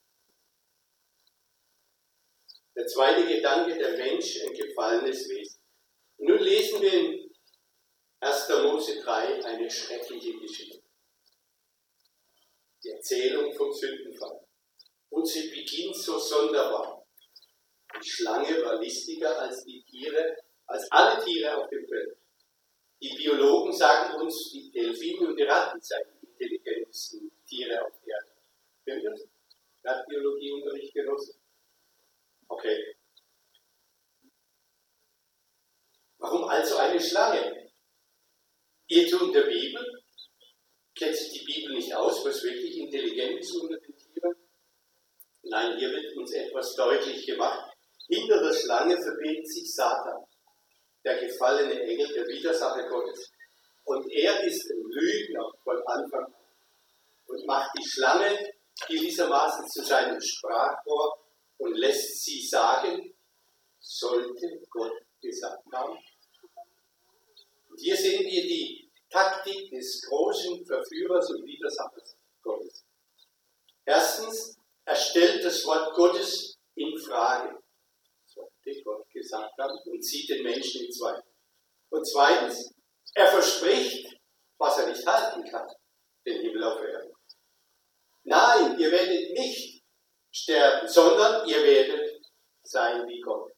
Der 2.74 2.86
zweite 2.86 3.26
Gedanke, 3.26 3.76
der 3.76 3.96
Mensch, 3.98 4.40
ein 4.42 4.54
gefallenes 4.54 5.28
Wesen. 5.28 5.60
Und 6.16 6.28
nun 6.28 6.38
lesen 6.38 6.80
wir 6.80 6.92
in 6.92 7.34
1. 8.20 8.48
Mose 8.62 9.00
3 9.00 9.44
eine 9.44 9.70
schreckliche 9.70 10.38
Geschichte. 10.38 10.82
Die 12.82 12.90
Erzählung 12.90 13.52
vom 13.54 13.72
Sündenfall. 13.72 14.46
Und 15.10 15.26
sie 15.26 15.48
beginnt 15.48 15.96
so 15.96 16.18
sonderbar. 16.18 17.06
Die 18.02 18.08
Schlange 18.08 18.64
war 18.64 18.80
listiger 18.80 19.38
als 19.38 19.64
die 19.64 19.84
Tiere, 19.84 20.36
als 20.66 20.90
alle 20.90 21.22
Tiere 21.22 21.56
auf 21.56 21.68
dem 21.68 21.86
Feld. 21.86 22.16
Die 23.02 23.14
Biologen 23.16 23.72
sagen 23.72 24.14
uns, 24.20 24.50
die 24.50 24.70
Delfine 24.70 25.28
und 25.28 25.36
die 25.36 25.42
Ratten 25.42 25.80
seien 25.80 26.06
die 26.22 26.26
intelligentesten 26.28 27.30
Tiere 27.44 27.84
auf 27.84 27.92
Erden. 28.06 28.32
Wer 28.84 28.96
hat 28.96 29.18
das? 29.82 30.06
Biologieunterricht 30.06 30.94
genossen? 30.94 31.41
Okay. 32.52 32.96
Warum 36.18 36.44
also 36.44 36.76
eine 36.76 37.00
Schlange? 37.00 37.70
Irrtum 38.88 39.32
der 39.32 39.44
Bibel? 39.44 39.82
Kennt 40.94 41.16
sich 41.16 41.32
die 41.32 41.44
Bibel 41.46 41.74
nicht 41.74 41.94
aus, 41.94 42.24
was 42.26 42.42
wirklich 42.42 42.76
intelligent 42.76 43.40
ist 43.40 43.56
unter 43.56 43.78
den 43.78 43.96
Tieren? 43.96 44.34
Nein, 45.44 45.78
hier 45.78 45.90
wird 45.90 46.14
uns 46.14 46.32
etwas 46.32 46.74
deutlich 46.76 47.26
gemacht. 47.26 47.72
Hinter 48.08 48.42
der 48.42 48.52
Schlange 48.52 49.00
verbindet 49.00 49.48
sich 49.48 49.74
Satan, 49.74 50.22
der 51.04 51.18
gefallene 51.20 51.80
Engel, 51.80 52.12
der 52.12 52.26
Widersacher 52.26 52.86
Gottes. 52.90 53.32
Und 53.84 54.12
er 54.12 54.44
ist 54.44 54.70
ein 54.70 54.82
Lügner 54.90 55.50
von 55.64 55.82
Anfang 55.86 56.26
an 56.26 56.34
und 57.28 57.46
macht 57.46 57.70
die 57.78 57.88
Schlange 57.88 58.52
gewissermaßen 58.88 59.66
zu 59.68 59.82
seinem 59.84 60.20
Sprachrohr 60.20 61.21
und 61.62 61.76
lässt 61.76 62.24
sie 62.24 62.44
sagen, 62.44 63.14
sollte 63.78 64.62
Gott 64.68 65.00
gesagt 65.20 65.64
haben. 65.72 65.96
Und 67.70 67.80
hier 67.80 67.96
sehen 67.96 68.24
wir 68.24 68.42
die 68.42 68.90
Taktik 69.08 69.70
des 69.70 70.02
großen 70.02 70.66
Verführers 70.66 71.30
und 71.30 71.44
Widersachers 71.46 72.16
Gottes. 72.42 72.84
Erstens, 73.84 74.56
er 74.84 74.96
stellt 74.96 75.44
das 75.44 75.64
Wort 75.64 75.94
Gottes 75.94 76.58
in 76.74 76.98
Frage. 76.98 77.62
Sollte 78.26 78.82
Gott 78.82 79.08
gesagt 79.10 79.56
haben 79.58 79.78
und 79.84 80.02
zieht 80.02 80.30
den 80.30 80.42
Menschen 80.42 80.86
in 80.86 80.92
zwei. 80.92 81.22
Und 81.90 82.04
zweitens, 82.04 82.74
er 83.14 83.28
verspricht, 83.28 84.18
was 84.58 84.78
er 84.78 84.88
nicht 84.88 85.06
halten 85.06 85.44
kann, 85.48 85.68
den 86.26 86.40
Himmel 86.40 86.64
auf 86.64 86.80
Erden. 86.80 87.12
Nein, 88.24 88.78
ihr 88.80 88.90
werdet 88.90 89.32
nicht 89.32 89.71
sterben, 90.32 90.88
sondern 90.88 91.46
ihr 91.46 91.62
werdet 91.62 92.26
sein 92.62 93.06
wie 93.06 93.20
Gott. 93.20 93.52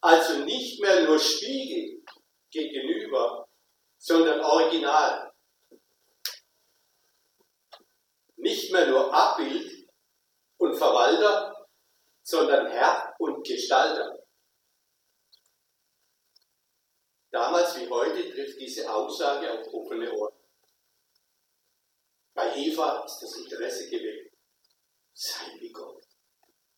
Also 0.00 0.38
nicht 0.44 0.80
mehr 0.80 1.02
nur 1.02 1.18
Spiegel 1.18 2.02
gegenüber, 2.50 3.48
sondern 3.98 4.40
Original. 4.40 5.32
Nicht 8.36 8.72
mehr 8.72 8.86
nur 8.86 9.12
Abbild 9.12 9.88
und 10.58 10.76
Verwalter, 10.76 11.66
sondern 12.22 12.70
Herr 12.70 13.14
und 13.18 13.46
Gestalter. 13.46 14.18
Damals 17.30 17.76
wie 17.80 17.88
heute 17.88 18.30
trifft 18.30 18.60
diese 18.60 18.92
Aussage 18.92 19.50
auf 19.58 19.66
offene 19.72 20.12
Ohren. 20.12 20.38
Bei 22.34 22.54
Eva 22.56 23.04
ist 23.04 23.20
das 23.20 23.36
Interesse 23.36 23.88
geweckt 23.88 24.33
sein 25.14 25.60
wie 25.60 25.70
Gott. 25.70 26.04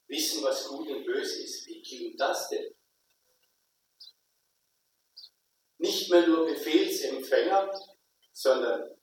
Wissen, 0.08 0.44
was 0.44 0.68
gut 0.68 0.88
und 0.88 1.04
böse 1.04 1.42
ist. 1.42 1.66
Wie 1.66 1.82
klingt 1.82 2.20
das 2.20 2.48
denn? 2.48 2.74
Nicht 5.78 6.10
mehr 6.10 6.26
nur 6.26 6.46
Befehlsempfänger, 6.46 7.70
sondern 8.32 8.96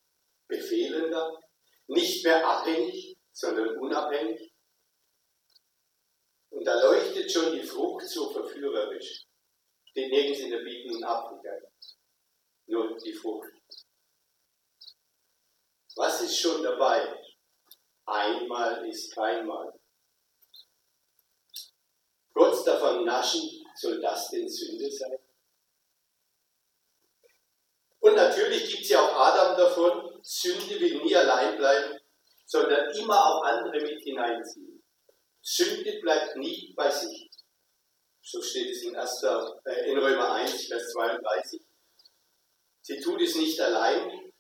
Befehlender. 0.48 1.40
Nicht 1.88 2.24
mehr 2.24 2.48
abhängig, 2.48 3.18
sondern 3.32 3.78
unabhängig. 3.78 4.54
Und 6.50 6.66
da 6.66 6.82
leuchtet 6.82 7.32
schon 7.32 7.54
die 7.54 7.64
Frucht 7.64 8.08
so 8.08 8.32
verführerisch. 8.32 9.26
Steht 9.86 10.12
nirgends 10.12 10.40
in 10.40 10.52
der 10.52 10.60
Bibel 10.60 10.96
ein 10.96 11.04
Apfel, 11.04 11.72
nur 12.68 12.98
die 12.98 13.14
Frucht. 13.14 13.50
Was 15.96 16.22
ist 16.22 16.40
schon 16.40 16.64
dabei? 16.64 17.23
Einmal 18.06 18.88
ist 18.88 19.14
keinmal. 19.16 19.74
Kurz 22.34 22.64
davon 22.64 23.06
naschen, 23.06 23.42
soll 23.76 24.02
das 24.02 24.30
denn 24.30 24.50
Sünde 24.50 24.92
sein? 24.92 25.18
Und 28.00 28.16
natürlich 28.16 28.70
gibt 28.70 28.84
es 28.84 28.90
ja 28.90 29.02
auch 29.02 29.16
Adam 29.16 29.58
davon, 29.58 30.20
Sünde 30.22 30.80
will 30.80 31.02
nie 31.04 31.16
allein 31.16 31.58
bleiben, 31.58 32.00
sondern 32.46 32.92
immer 32.92 33.18
auch 33.18 33.44
andere 33.44 33.82
mit 33.82 34.02
hineinziehen. 34.02 34.84
Sünde 35.42 36.00
bleibt 36.02 36.36
nie 36.36 36.74
bei 36.76 36.90
sich. 36.90 37.30
So 38.22 38.42
steht 38.42 38.72
es 38.72 38.84
in, 38.84 38.96
1, 38.96 39.24
äh, 39.66 39.92
in 39.92 39.98
Römer 39.98 40.34
1, 40.34 40.68
Vers 40.68 40.92
32. 40.92 41.62
Sie 42.82 43.00
tut 43.00 43.22
es 43.22 43.36
nicht 43.36 43.60
allein, 43.62 44.32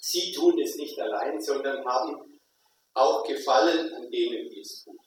sie 0.00 0.32
tun 0.32 0.60
es 0.60 0.76
nicht 0.76 0.98
allein, 1.00 1.40
sondern 1.40 1.84
haben 1.84 2.31
auch 2.94 3.26
Gefallen 3.26 3.92
an 3.94 4.10
denen, 4.10 4.48
es 4.58 4.84
tun. 4.84 4.98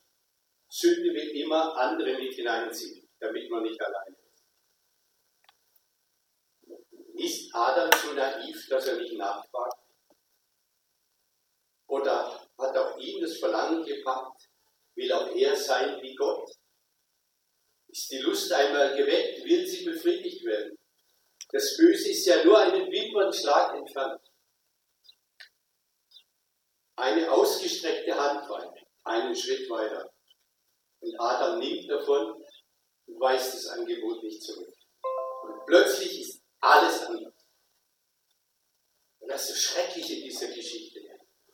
Sünde 0.70 1.14
will 1.14 1.30
immer 1.42 1.76
andere 1.78 2.18
mit 2.18 2.34
hineinziehen, 2.34 3.08
damit 3.20 3.50
man 3.50 3.64
nicht 3.64 3.82
allein 3.82 4.14
ist. 4.14 4.44
Ist 7.18 7.56
Adam 7.56 7.90
so 8.02 8.14
naiv, 8.14 8.68
dass 8.68 8.88
er 8.88 8.98
nicht 8.98 9.14
nachfragt? 9.14 9.80
Oder 11.88 12.50
hat 12.58 12.78
auch 12.78 12.98
ihn 12.98 13.22
das 13.22 13.38
Verlangen 13.38 13.86
gepackt, 13.86 14.50
will 14.96 15.12
auch 15.14 15.34
er 15.34 15.56
sein 15.56 16.02
wie 16.02 16.16
Gott? 16.16 16.50
Ist 17.88 18.12
die 18.12 18.18
Lust 18.18 18.52
einmal 18.52 18.98
geweckt, 18.98 19.46
will 19.46 19.66
sie 19.66 19.86
befriedigt 19.86 20.44
werden? 20.44 20.78
Das 21.52 21.78
Böse 21.78 22.10
ist 22.10 22.26
ja 22.26 22.44
nur 22.44 22.60
einen 22.60 22.92
Wimpernschlag 22.92 23.76
entfernt. 23.76 24.25
Eine 26.96 27.32
ausgestreckte 27.32 28.16
Hand 28.16 28.50
weit, 28.50 28.86
einen 29.04 29.36
Schritt 29.36 29.70
weiter. 29.70 30.12
Und 31.02 31.20
Adam 31.20 31.60
nimmt 31.60 31.90
davon, 31.90 32.44
und 33.08 33.20
weist 33.20 33.54
das 33.54 33.68
Angebot 33.68 34.24
nicht 34.24 34.42
zurück. 34.42 34.74
Und 35.44 35.66
plötzlich 35.66 36.22
ist 36.22 36.42
alles 36.60 37.02
anders. 37.04 37.34
Und 39.20 39.30
das 39.30 39.50
ist 39.50 39.56
so 39.56 39.74
schrecklich 39.74 40.18
in 40.18 40.24
dieser 40.24 40.48
Geschichte. 40.48 41.02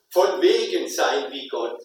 Von 0.09 0.41
wegen 0.41 0.87
sein 0.89 1.31
wie 1.31 1.47
Gott. 1.47 1.81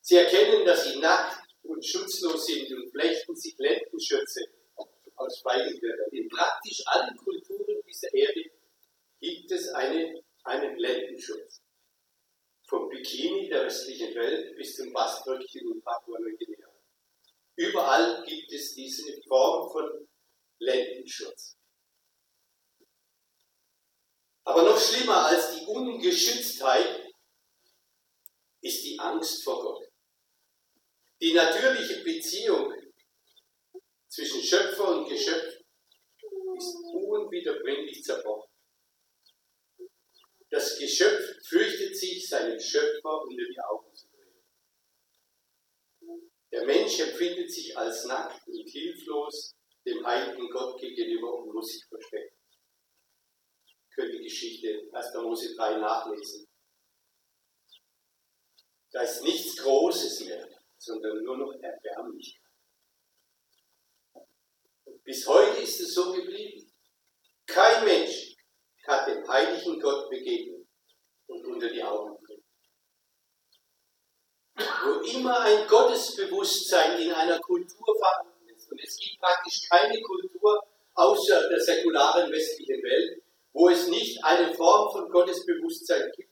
Sie 0.00 0.16
erkennen, 0.16 0.64
dass 0.64 0.84
sie 0.84 0.98
nackt 0.98 1.38
und 1.62 1.84
schutzlos 1.84 2.46
sind 2.46 2.72
und 2.72 2.90
flechten 2.90 3.36
sich 3.36 3.54
Lendenschürze 3.58 4.44
aus 5.16 5.40
Feigenblättern. 5.42 6.10
In 6.12 6.28
praktisch 6.28 6.82
allen 6.86 7.16
Kulturen 7.16 7.82
dieser 7.86 8.12
Erde 8.14 8.44
gibt 9.20 9.50
es 9.52 9.68
eine, 9.68 10.22
einen 10.44 10.76
Lendenschutz. 10.78 11.62
Vom 12.68 12.88
Bikini 12.88 13.48
der 13.48 13.64
westlichen 13.64 14.14
Welt 14.14 14.56
bis 14.56 14.76
zum 14.76 14.92
Baströckchen 14.92 15.72
in 15.72 15.82
Papua-Neuguinea. 15.82 16.68
Überall 17.56 18.24
gibt 18.24 18.52
es 18.52 18.74
diese 18.74 19.20
Form 19.28 19.70
von 19.72 20.08
Lendenschutz. 20.58 21.56
Aber 24.44 24.62
noch 24.62 24.78
schlimmer 24.78 25.26
als 25.26 25.56
die 25.56 25.66
Ungeschütztheit 25.66 27.12
ist 28.62 28.84
die 28.84 28.98
Angst 28.98 29.42
vor 29.44 29.62
Gott. 29.62 29.88
Die 31.20 31.34
natürliche 31.34 32.02
Beziehung 32.02 32.72
zwischen 34.08 34.42
Schöpfer 34.42 34.96
und 34.96 35.08
Geschöpf 35.08 35.60
ist 36.56 36.76
unwiederbringlich 36.92 38.02
zerbrochen. 38.02 38.49
Das 40.50 40.78
Geschöpf 40.78 41.46
fürchtet 41.46 41.96
sich, 41.96 42.28
seinem 42.28 42.58
Schöpfer 42.58 43.22
unter 43.22 43.44
die 43.44 43.60
Augen 43.60 43.94
zu 43.94 44.08
bringen. 44.08 44.42
Der 46.50 46.64
Mensch 46.66 46.98
empfindet 46.98 47.52
sich 47.52 47.76
als 47.78 48.04
nackt 48.06 48.46
und 48.48 48.68
hilflos 48.68 49.54
dem 49.86 50.04
heiligen 50.04 50.50
Gott 50.50 50.80
gegenüber 50.80 51.34
und 51.34 51.54
muss 51.54 51.72
sich 51.72 51.84
verstecken. 51.86 52.36
Könnt 53.94 54.12
die 54.12 54.22
Geschichte 54.22 54.88
1. 54.92 55.14
Mose 55.22 55.54
3 55.54 55.78
nachlesen. 55.78 56.48
Da 58.90 59.02
ist 59.02 59.22
nichts 59.22 59.56
Großes 59.56 60.20
mehr, 60.24 60.48
sondern 60.78 61.22
nur 61.22 61.36
noch 61.38 61.52
Erbärmlichkeit. 61.62 62.40
Bis 65.04 65.26
heute 65.28 65.62
ist 65.62 65.80
es 65.80 65.94
so 65.94 66.12
geblieben. 66.12 66.72
Kein 67.46 67.84
Mensch 67.84 68.29
kann 68.82 69.06
dem 69.06 69.28
heiligen 69.28 69.80
Gott 69.80 70.10
begegnen 70.10 70.66
und 71.26 71.46
unter 71.46 71.68
die 71.68 71.82
Augen 71.82 72.16
bringen. 72.24 72.44
Wo 74.56 75.00
immer 75.00 75.40
ein 75.40 75.66
Gottesbewusstsein 75.66 77.00
in 77.00 77.12
einer 77.12 77.38
Kultur 77.40 77.86
vorhanden 77.98 78.48
ist, 78.48 78.70
und 78.70 78.80
es 78.82 78.96
gibt 78.98 79.20
praktisch 79.20 79.68
keine 79.68 80.00
Kultur 80.00 80.62
außer 80.94 81.48
der 81.48 81.60
säkularen 81.60 82.30
westlichen 82.30 82.82
Welt, 82.82 83.22
wo 83.52 83.68
es 83.68 83.88
nicht 83.88 84.22
eine 84.24 84.52
Form 84.54 84.90
von 84.92 85.10
Gottesbewusstsein 85.10 86.10
gibt, 86.16 86.30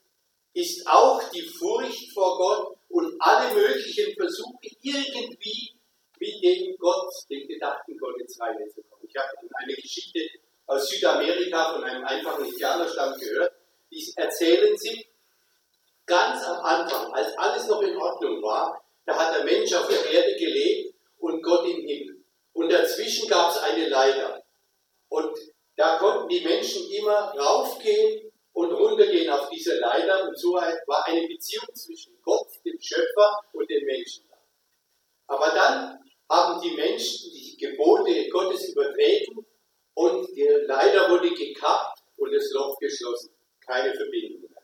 ist 0.53 0.87
auch 0.87 1.23
die 1.31 1.43
Furcht 1.43 2.13
vor 2.13 2.37
Gott 2.37 2.79
und 2.89 3.15
alle 3.21 3.55
möglichen 3.55 4.15
Versuche, 4.15 4.59
irgendwie 4.83 5.75
mit 6.19 6.43
dem 6.43 6.77
Gott, 6.79 7.13
dem 7.31 7.47
gedachten 7.47 7.97
Gott 7.97 8.21
ins 8.21 8.41
Reine 8.41 8.67
zu 8.69 8.83
kommen. 8.83 9.07
Ich 9.09 9.17
habe 9.17 9.29
eine 9.55 9.75
Geschichte 9.75 10.21
aus 10.69 10.89
Südamerika 10.89 11.73
von 11.73 11.85
einem 11.85 12.05
einfachen 12.05 12.45
Indianerstamm 12.45 13.19
gehört, 13.19 13.53
die 13.91 14.13
erzählen 14.17 14.77
sie, 14.77 15.05
ganz 16.07 16.45
am 16.45 16.61
Anfang, 16.61 17.13
als 17.13 17.37
alles 17.39 17.67
noch 17.67 17.81
in 17.83 17.97
Ordnung 17.97 18.43
war, 18.43 18.81
da 19.07 19.17
hat 19.17 19.35
der 19.35 19.45
Mensch 19.45 19.73
auf 19.75 19.89
der 19.89 20.11
Erde 20.11 20.37
gelebt 20.37 20.95
und 21.19 21.43
Gott 21.43 21.67
im 21.67 21.87
Himmel. 21.87 22.23
Und 22.53 22.71
dazwischen 22.71 23.29
gab 23.29 23.51
es 23.51 23.59
eine 23.59 23.89
Leiter. 23.89 24.45
Und 25.09 25.37
da 25.77 25.97
konnten 25.99 26.29
die 26.29 26.45
Menschen 26.45 26.91
immer 26.91 27.35
raufgehen 27.39 28.31
und 28.53 28.73
runtergehen 28.73 29.31
auf 29.31 29.49
diese 29.49 29.79
Leiter 29.79 30.25
und 30.25 30.39
so 30.39 30.53
war 30.53 31.07
eine 31.07 31.27
Beziehung 31.29 31.75
zwischen 31.75 32.19
Gott, 32.23 32.49
dem 32.65 32.79
Schöpfer 32.81 33.41
und 33.53 33.71
den 33.71 33.85
Menschen. 33.87 34.29
Aber 35.29 35.51
dann 35.51 35.99
haben 36.29 36.61
die 36.61 36.75
Menschen 36.75 37.31
die 37.33 37.57
Gebote 37.57 38.29
Gottes 38.29 38.69
übertreten 38.69 39.47
und 39.99 40.29
die 40.37 40.47
Leiter 40.67 41.11
wurde 41.11 41.35
gekappt 41.35 42.05
und 42.19 42.33
das 42.33 42.53
Loch 42.53 42.79
geschlossen. 42.79 43.35
Keine 43.59 43.93
Verbindung 43.93 44.43
mehr. 44.43 44.63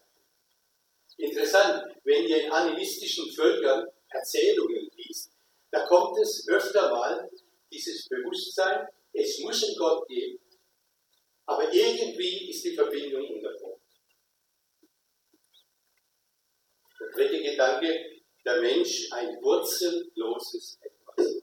Interessant, 1.17 1.93
wenn 2.05 2.25
ihr 2.29 2.45
in 2.45 2.53
animistischen 2.53 3.33
Völkern 3.33 3.85
Erzählungen 4.11 4.89
liest, 4.95 5.33
da 5.73 5.85
kommt 5.87 6.17
es 6.21 6.47
öfter 6.49 6.89
mal 6.89 7.29
dieses 7.73 8.09
Bewusstsein, 8.09 8.87
es 9.13 9.41
muss 9.41 9.65
einen 9.65 9.77
Gott 9.77 10.07
geben, 10.07 10.39
aber 11.47 11.73
irgendwie 11.73 12.51
ist 12.51 12.65
die 12.65 12.77
Verbindung 12.77 13.29
unterbrochen. 13.29 13.83
Der 17.01 17.11
dritte 17.11 17.43
Gedanke, 17.43 18.21
der 18.45 18.61
Mensch 18.61 19.13
ein 19.13 19.43
wurzelloses 19.43 20.79
Etwas. 20.81 21.43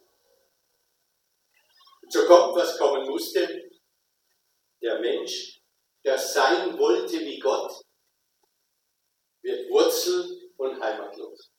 Und 2.02 2.12
so 2.14 2.26
kommt, 2.26 2.56
was 2.56 2.78
kommen 2.78 3.06
musste. 3.06 3.71
Der 4.82 5.00
Mensch, 5.00 5.62
der 6.04 6.18
sein 6.18 6.78
wollte 6.78 7.20
wie 7.20 7.40
Gott, 7.40 7.72
wird 9.44 9.70
wurzel- 9.70 10.52
und 10.58 10.82
heimatlos. 10.82 11.52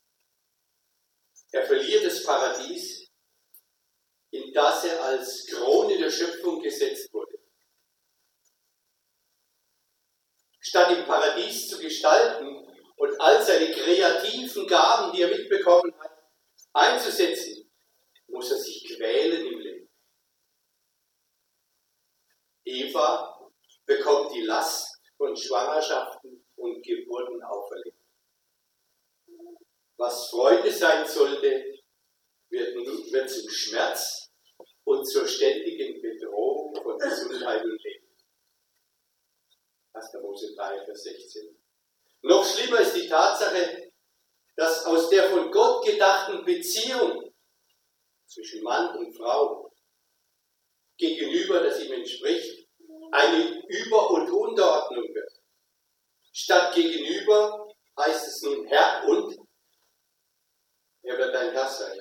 Er 1.51 1.65
verliert 1.65 2.05
das 2.05 2.23
Paradies, 2.23 3.07
in 4.31 4.51
das 4.53 4.83
er 4.85 5.03
als 5.03 5.45
Krone 5.47 5.97
der 5.97 6.09
Schöpfung 6.09 6.61
gesetzt 6.61 7.13
wurde. 7.13 7.43
statt 10.73 10.97
im 10.97 11.05
Paradies 11.05 11.67
zu 11.67 11.77
gestalten 11.77 12.67
und 12.95 13.21
all 13.21 13.43
seine 13.43 13.71
kreativen 13.71 14.65
Gaben, 14.65 15.11
die 15.11 15.21
er 15.21 15.27
mitbekommen 15.27 15.93
hat, 15.99 16.11
einzusetzen, 16.73 17.69
muss 18.27 18.49
er 18.49 18.57
sich 18.57 18.83
quälen 18.95 19.45
im 19.45 19.59
Leben. 19.59 19.89
Eva 22.73 23.49
bekommt 23.85 24.33
die 24.33 24.41
Last 24.41 24.99
von 25.17 25.35
Schwangerschaften 25.35 26.45
und 26.55 26.83
Geburten 26.83 27.41
auferlegt. 27.43 27.97
Was 29.97 30.29
Freude 30.29 30.71
sein 30.71 31.07
sollte, 31.07 31.81
wird, 32.49 32.75
wird 32.75 33.29
zum 33.29 33.49
Schmerz 33.49 34.31
und 34.85 35.05
zur 35.05 35.27
ständigen 35.27 36.01
Bedrohung 36.01 36.75
von 36.81 36.97
Gesundheit 36.97 37.63
und 37.63 37.81
Leben. 37.83 38.07
1. 39.93 40.13
Mose 40.21 40.55
3, 40.55 40.85
Vers 40.85 41.03
16. 41.03 41.57
Noch 42.23 42.45
schlimmer 42.45 42.79
ist 42.79 42.95
die 42.95 43.07
Tatsache, 43.07 43.91
dass 44.55 44.85
aus 44.85 45.09
der 45.09 45.29
von 45.29 45.51
Gott 45.51 45.85
gedachten 45.85 46.43
Beziehung 46.43 47.33
zwischen 48.25 48.63
Mann 48.63 48.97
und 48.97 49.15
Frau 49.15 49.71
gegenüber, 50.97 51.59
das 51.59 51.83
ihm 51.83 51.91
entspricht, 51.91 52.62
eine 53.11 53.63
Über- 53.67 54.09
und 54.11 54.29
Unterordnung 54.29 55.13
wird. 55.13 55.31
Statt 56.31 56.73
gegenüber 56.73 57.67
heißt 57.99 58.27
es 58.27 58.41
nun 58.41 58.65
Herr 58.67 59.07
und 59.07 59.37
er 61.03 61.17
wird 61.17 61.33
dein 61.33 61.51
Herr 61.51 61.67
sein. 61.67 61.99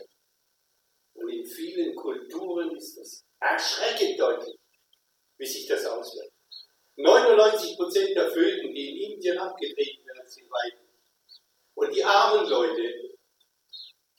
Und 1.15 1.29
in 1.29 1.45
vielen 1.45 1.95
Kulturen 1.95 2.75
ist 2.77 2.97
das 2.97 3.25
erschreckend 3.41 4.19
deutlich, 4.19 4.59
wie 5.37 5.47
sich 5.47 5.67
das 5.67 5.85
auswirkt. 5.85 6.33
99 6.97 7.77
Prozent 7.77 8.17
der 8.17 8.31
Föten, 8.31 8.73
die 8.75 8.91
in 8.91 9.13
Indien 9.13 9.39
abgetreten 9.39 10.07
werden, 10.07 10.29
sind 10.29 10.49
weiblich. 10.51 10.83
Und 11.75 11.95
die 11.95 12.05
armen 12.05 12.49
Leute, 12.49 13.17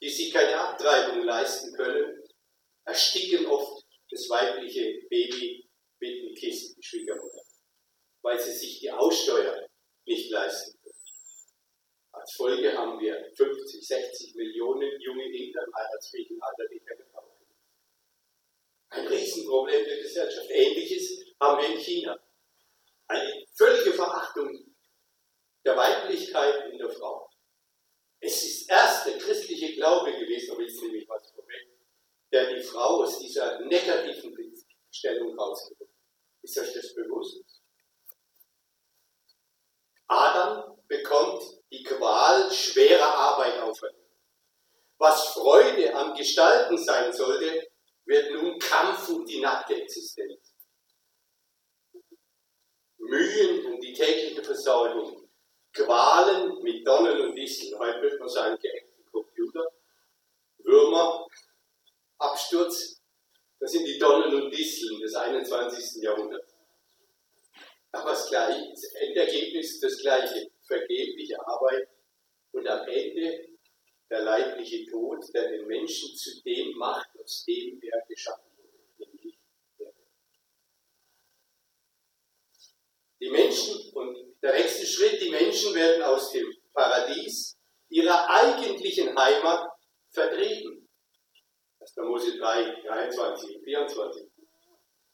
die 0.00 0.08
sich 0.08 0.32
keine 0.32 0.58
Abtreibung 0.58 1.22
leisten 1.22 1.74
können, 1.74 2.22
ersticken 2.84 3.46
oft 3.46 3.84
das 4.10 4.28
weibliche 4.28 5.00
Baby 5.08 5.63
mit 6.04 6.22
dem 6.22 6.34
Kissen, 6.34 6.74
die 6.76 6.82
Schwiegermutter, 6.82 7.42
weil 8.22 8.38
sie 8.38 8.52
sich 8.52 8.80
die 8.80 8.90
Aussteuer 8.90 9.66
nicht 10.06 10.30
leisten 10.30 10.78
können. 10.82 10.94
Als 12.12 12.34
Folge 12.36 12.76
haben 12.76 13.00
wir 13.00 13.32
50, 13.34 13.86
60 13.86 14.34
Millionen 14.36 15.00
junge 15.00 15.24
Inder 15.24 15.64
im 15.66 15.74
heiratsfähigen 15.74 16.40
Alter, 16.40 16.68
die 16.70 16.80
keine 16.80 17.04
Frau 17.06 17.36
Ein 18.90 19.06
Riesenproblem 19.06 19.84
der 19.84 19.98
Gesellschaft. 19.98 20.50
Ähnliches 20.50 21.24
haben 21.40 21.62
wir 21.62 21.74
in 21.74 21.80
China 21.80 22.18
eine 23.08 23.44
völlige 23.54 23.92
Verachtung 23.92 24.74
der 25.64 25.76
Weiblichkeit 25.76 26.70
in 26.70 26.78
der 26.78 26.90
Frau. 26.90 27.28
Es 28.20 28.42
ist 28.44 28.70
erst 28.70 29.06
der 29.06 29.18
christliche 29.18 29.74
Glaube 29.74 30.12
gewesen, 30.12 30.52
aber 30.52 30.62
jetzt 30.62 30.80
nehme 30.82 30.98
ich 30.98 31.08
was 31.08 31.30
vorweg, 31.30 31.68
der 32.32 32.54
die 32.54 32.62
Frau 32.62 33.02
aus 33.02 33.18
dieser 33.18 33.60
negativen 33.60 34.34
Stellung 34.90 35.38
rausgeholt 35.38 35.83
Ist 36.44 36.58
euch 36.58 36.74
das 36.74 36.94
bewusst? 36.94 37.42
Adam 40.06 40.76
bekommt 40.86 41.42
die 41.72 41.82
Qual 41.82 42.52
schwerer 42.52 43.14
Arbeit 43.14 43.60
auferlegt. 43.60 44.10
Was 44.98 45.28
Freude 45.28 45.94
am 45.94 46.14
Gestalten 46.14 46.76
sein 46.76 47.10
sollte, 47.14 47.66
wird 48.04 48.30
nun 48.32 48.58
Kampf 48.58 49.08
um 49.08 49.24
die 49.24 49.40
nackte 49.40 49.74
Existenz. 49.74 50.54
Mühen 52.98 53.64
um 53.66 53.80
die 53.80 53.94
tägliche 53.94 54.44
Versorgung, 54.44 55.26
Qualen 55.72 56.62
mit 56.62 56.86
Dornen 56.86 57.22
und 57.22 57.36
Disteln, 57.36 57.78
heute 57.78 58.02
würde 58.02 58.18
man 58.18 58.28
sagen, 58.28 58.58
geeckten 58.60 59.04
Computer, 59.10 59.66
Würmer, 60.58 61.26
Absturz, 62.18 62.93
das 63.64 63.72
sind 63.72 63.86
die 63.86 63.98
Dornen 63.98 64.42
und 64.42 64.50
Disteln 64.50 65.00
des 65.00 65.14
21. 65.14 66.02
Jahrhunderts. 66.02 66.54
Aber 67.92 68.10
das 68.10 68.28
gleiche, 68.28 68.68
das 68.68 68.84
Endergebnis 68.92 69.76
ist 69.76 69.82
das 69.82 69.98
gleiche, 70.00 70.50
vergebliche 70.66 71.40
Arbeit 71.46 71.88
und 72.52 72.68
am 72.68 72.86
Ende 72.86 73.48
der 74.10 74.20
leibliche 74.20 74.84
Tod, 74.84 75.24
der 75.32 75.48
den 75.48 75.66
Menschen 75.66 76.14
zu 76.14 76.42
dem 76.42 76.76
macht, 76.76 77.08
aus 77.18 77.42
dem 77.46 77.80
er 77.80 78.04
geschaffen 78.06 78.50
wurde, 78.58 79.10
nämlich 79.10 79.38
der 79.78 79.92
Die 83.18 83.30
Menschen, 83.30 83.94
und 83.94 84.42
der 84.42 84.52
nächste 84.52 84.84
Schritt, 84.84 85.22
die 85.22 85.30
Menschen 85.30 85.74
werden 85.74 86.02
aus 86.02 86.32
dem 86.32 86.54
Paradies, 86.74 87.56
ihrer 87.88 88.28
eigentlichen 88.28 89.16
Heimat, 89.18 89.70
vertrieben. 90.10 90.63
Mose 92.14 92.38
3, 92.38 92.80
23 92.86 93.56
und 93.56 93.64
24. 93.64 94.28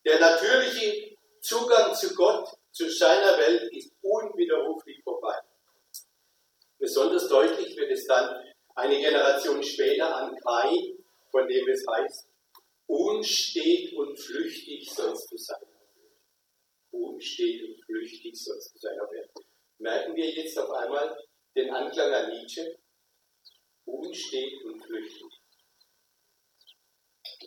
Der 0.04 0.20
natürliche 0.20 1.16
Zugang 1.40 1.94
zu 1.94 2.14
Gott, 2.14 2.46
zu 2.72 2.90
seiner 2.90 3.38
Welt 3.38 3.72
ist 3.72 3.90
unwiderruflich 4.02 5.02
vorbei. 5.02 5.34
Besonders 6.78 7.26
deutlich 7.26 7.74
wird 7.74 7.90
es 7.90 8.06
dann 8.06 8.44
eine 8.74 8.98
Generation 8.98 9.62
später 9.62 10.14
an 10.14 10.36
Kai, 10.44 10.94
von 11.30 11.48
dem 11.48 11.66
es 11.70 11.86
heißt, 11.90 12.28
unstet 12.86 13.94
und 13.94 14.18
flüchtig 14.20 14.90
sollst 14.90 15.32
du 15.32 15.38
sein. 15.38 15.66
Unstet 16.90 17.62
und 17.62 17.82
flüchtig 17.86 18.38
sollst 18.38 18.74
du 18.74 18.78
sein. 18.78 18.98
Merken 19.78 20.14
wir 20.14 20.28
jetzt 20.28 20.58
auf 20.58 20.70
einmal 20.70 21.16
den 21.56 21.70
Anklang 21.70 22.12
an 22.12 22.30
Nietzsche? 22.30 22.76
Unstet 23.86 24.64
und 24.66 24.84
flüchtig. 24.84 25.29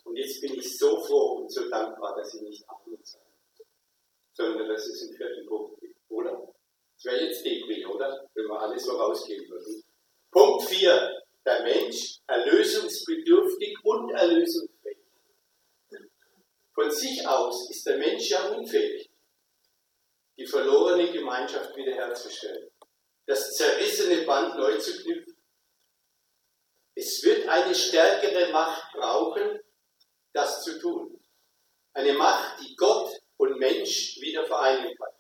Und 0.04 0.16
jetzt 0.18 0.42
bin 0.42 0.54
ich 0.56 0.78
so 0.78 1.04
froh 1.06 1.42
und 1.42 1.52
so 1.52 1.70
dankbar, 1.70 2.16
dass 2.16 2.34
ich 2.34 2.42
nicht 2.42 2.70
Armut 2.70 3.06
sein, 3.06 3.22
sondern 4.34 4.68
dass 4.68 4.86
es 4.86 5.04
einen 5.04 5.18
vierten 5.18 5.48
Punkt 5.48 5.80
gibt, 5.80 6.00
oder? 6.10 6.54
Das 6.96 7.06
wäre 7.06 7.26
jetzt 7.26 7.46
Debris, 7.46 7.86
oder? 7.86 8.30
Wenn 8.34 8.46
wir 8.46 8.60
alles 8.60 8.84
so 8.84 8.92
rausgehen 8.98 9.50
würden. 9.50 9.84
Punkt 10.32 10.64
4 10.64 11.24
der 11.46 11.64
Mensch 11.64 12.20
erlösungsbedürftig 12.28 13.78
und 13.84 14.12
erlösungsfähig. 14.12 14.98
Von 16.74 16.90
sich 16.90 17.28
aus 17.28 17.70
ist 17.70 17.86
der 17.86 17.98
Mensch 17.98 18.30
ja 18.30 18.48
unfähig, 18.50 19.10
die 20.38 20.46
verlorene 20.46 21.12
Gemeinschaft 21.12 21.76
wiederherzustellen, 21.76 22.70
das 23.26 23.52
zerrissene 23.52 24.26
Band 24.26 24.56
neu 24.56 24.78
zu 24.78 25.04
knüpfen. 25.04 25.38
Es 26.96 27.22
wird 27.24 27.48
eine 27.48 27.76
stärkere 27.76 28.52
Macht 28.52 28.92
brauchen, 28.94 29.60
das 30.34 30.64
zu 30.64 30.80
tun. 30.80 31.20
Eine 31.94 32.14
Macht, 32.14 32.60
die 32.60 32.76
Gott 32.76 33.12
und 33.38 33.58
Mensch 33.60 34.20
wieder 34.20 34.46
vereinen 34.46 34.96
kann. 34.98 35.14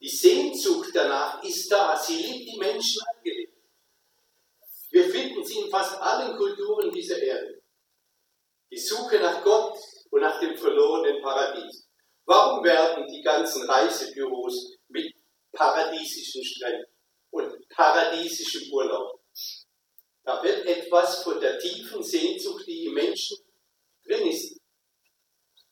Die 0.00 0.08
Sehnsucht 0.08 0.90
danach 0.94 1.42
ist 1.42 1.70
da. 1.70 1.96
Sie 1.96 2.16
liebt 2.16 2.50
die 2.50 2.58
Menschen 2.58 3.02
angelegt. 3.14 3.52
Wir 4.90 5.08
finden 5.10 5.44
sie 5.44 5.58
in 5.58 5.70
fast 5.70 6.00
allen 6.00 6.36
Kulturen 6.36 6.90
dieser 6.92 7.18
Erde. 7.18 7.62
Die 8.70 8.78
Suche 8.78 9.18
nach 9.18 9.42
Gott 9.42 9.78
und 10.10 10.20
nach 10.20 10.38
dem 10.40 10.56
verlorenen 10.56 11.22
Paradies. 11.22 11.88
Warum 12.24 12.64
werden 12.64 13.06
die 13.08 13.22
ganzen 13.22 13.68
Reisebüros 13.68 14.76
mit 14.88 15.14
paradiesischen 15.52 16.44
Stränden 16.44 16.86
und 17.30 17.68
paradiesischem 17.68 18.72
Urlaub? 18.72 19.20
Da 20.24 20.42
wird 20.42 20.66
etwas 20.66 21.22
von 21.22 21.40
der 21.40 21.58
tiefen 21.58 22.02
Sehnsucht, 22.02 22.66
die 22.66 22.86
im 22.86 22.94
Menschen 22.94 23.38
drin 24.06 24.28
ist, 24.28 24.60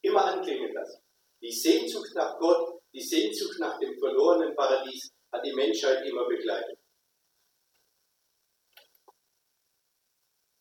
immer 0.02 0.24
anklingen 0.24 0.72
lassen. 0.72 1.02
Die 1.40 1.52
Sehnsucht 1.52 2.14
nach 2.14 2.38
Gott, 2.38 2.82
die 2.92 3.02
Sehnsucht 3.02 3.58
nach 3.58 3.78
dem 3.78 3.98
verlorenen 3.98 4.54
Paradies 4.54 5.12
hat 5.32 5.44
die 5.44 5.52
Menschheit 5.52 6.06
immer 6.06 6.26
begleitet. 6.26 6.78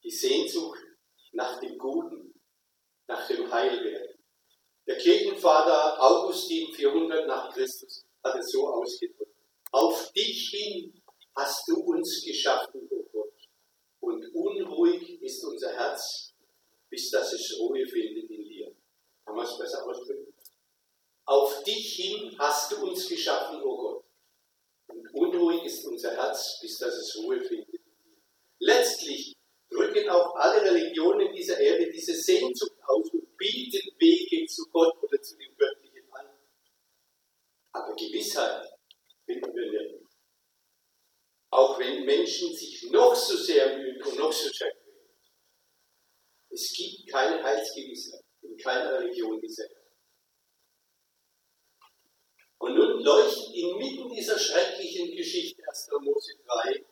die 0.04 0.12
Sehnsucht 0.12 0.80
nach 1.32 1.60
dem 1.60 1.78
Guten, 1.78 2.34
nach 3.08 3.28
dem 3.28 3.52
Heilwerden. 3.52 4.22
Der 4.86 4.98
Kirchenvater 4.98 6.02
Augustin 6.02 6.74
400 6.74 7.26
nach 7.26 7.54
Christus 7.54 8.06
hat 8.24 8.38
es 8.38 8.52
so 8.52 8.68
ausgedrückt. 8.68 9.32
Auf 9.72 10.12
dich 10.12 10.50
hin 10.50 11.02
hast 11.36 11.68
du 11.68 11.80
uns 11.80 12.24
geschaffen, 12.24 12.88
o 12.92 12.96
oh 12.96 13.10
Gott, 13.12 13.34
und 14.02 14.36
unruhig 14.36 15.22
ist 15.22 15.44
unser 15.46 15.74
Herz, 15.74 16.33
bis 16.94 17.10
dass 17.10 17.34
es 17.34 17.58
Ruhe 17.58 17.84
findet 17.88 18.30
in 18.30 18.48
dir. 18.48 18.72
Kann 19.26 19.36
man 19.36 19.48
es 19.48 19.58
besser 19.58 19.84
ausdrücken? 19.84 20.32
Auf 21.26 21.64
dich 21.64 21.96
hin 21.96 22.36
hast 22.38 22.72
du 22.72 22.86
uns 22.86 23.10
geschaffen, 23.10 23.64
o 23.64 23.68
oh 23.68 23.78
Gott, 23.78 24.06
und 24.90 25.14
unruhig 25.16 25.64
ist 25.64 25.84
unser 25.86 26.12
Herz, 26.16 26.60
bis 26.62 26.78
dass 26.78 26.94
es 26.94 27.18
Ruhe 27.18 27.42
findet 27.42 27.74
in 27.74 27.82
dir. 28.04 28.22
Letztlich 28.60 29.34
drücken 29.72 30.08
auch 30.08 30.36
alle 30.36 30.62
Religionen 30.62 31.34
dieser 31.34 31.60
Erde 31.60 31.92
diese 31.92 32.14
Sehnsucht 32.14 32.78
aus 32.86 33.10
und 33.12 33.38
bieten 33.38 33.90
Wege 33.98 34.46
zu 34.46 34.70
Gott 34.70 34.96
oder 35.02 35.20
zu 35.20 35.36
dem 35.36 35.58
Göttlichen 35.58 36.06
an. 36.12 36.28
Aber 37.72 37.96
Gewissheit 37.96 38.70
finden 39.26 39.52
wir 39.56 39.72
nirgends. 39.72 40.16
Auch 41.50 41.80
wenn 41.80 42.06
Menschen 42.06 42.56
sich 42.56 42.84
noch 42.92 43.16
so 43.16 43.36
sehr 43.36 43.80
mühen 43.80 44.00
und 44.04 44.16
noch 44.20 44.32
so 44.32 44.50
sehr 44.50 44.70
quälen. 44.70 44.83
Es 46.54 46.72
gibt 46.72 47.10
keine 47.10 47.42
Heilsgewissheit 47.44 48.24
in 48.44 48.56
keiner 48.58 49.00
Religion 49.00 49.42
Erde. 49.42 49.76
Und 52.60 52.76
nun 52.76 53.02
leuchtet 53.02 53.56
inmitten 53.56 54.08
dieser 54.10 54.38
schrecklichen 54.38 55.16
Geschichte 55.16 55.64
1. 55.68 55.90
Mose 56.02 56.34
3 56.46 56.86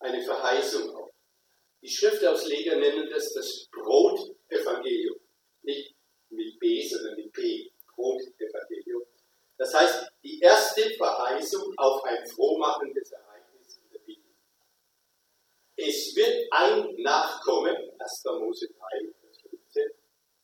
eine 0.00 0.22
Verheißung 0.22 0.96
auf. 0.96 1.10
Die 1.82 1.88
Schriftausleger 1.88 2.76
nennen 2.76 3.10
das 3.10 3.34
das 3.34 3.68
Brotevangelium. 3.70 5.20
Nicht 5.62 5.94
mit 6.30 6.58
B, 6.58 6.82
sondern 6.88 7.16
mit 7.16 7.30
P. 7.30 7.70
Brotevangelium. 7.94 9.02
Das 9.58 9.74
heißt, 9.74 10.12
die 10.22 10.40
erste 10.40 10.90
Verheißung 10.96 11.74
auf 11.76 12.02
ein 12.04 12.26
frohmachendes 12.26 13.12
Ereignis 13.12 13.76
in 13.76 13.90
der 13.92 13.98
Bibel. 13.98 14.34
Es 15.76 16.14
wird 16.14 16.52
ein 16.52 16.94
Nachkommen, 17.02 17.76
1. 17.98 18.24
Mose 18.38 18.68
3, 18.68 19.12
Vers 19.20 19.40
15, 19.50 19.90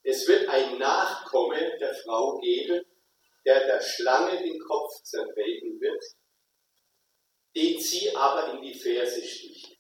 es 0.03 0.29
wird 0.29 0.49
ein 0.49 0.79
Nachkomme 0.79 1.79
der 1.79 1.95
Frau 1.95 2.39
geben, 2.39 2.85
der 3.45 3.67
der 3.67 3.81
Schlange 3.81 4.43
den 4.43 4.59
Kopf 4.61 5.03
zertreten 5.05 5.81
wird, 5.81 6.05
den 7.55 7.81
sie 7.81 8.15
aber 8.15 8.55
in 8.55 8.63
die 8.63 8.75
Ferse 8.75 9.23
sticht. 9.23 9.79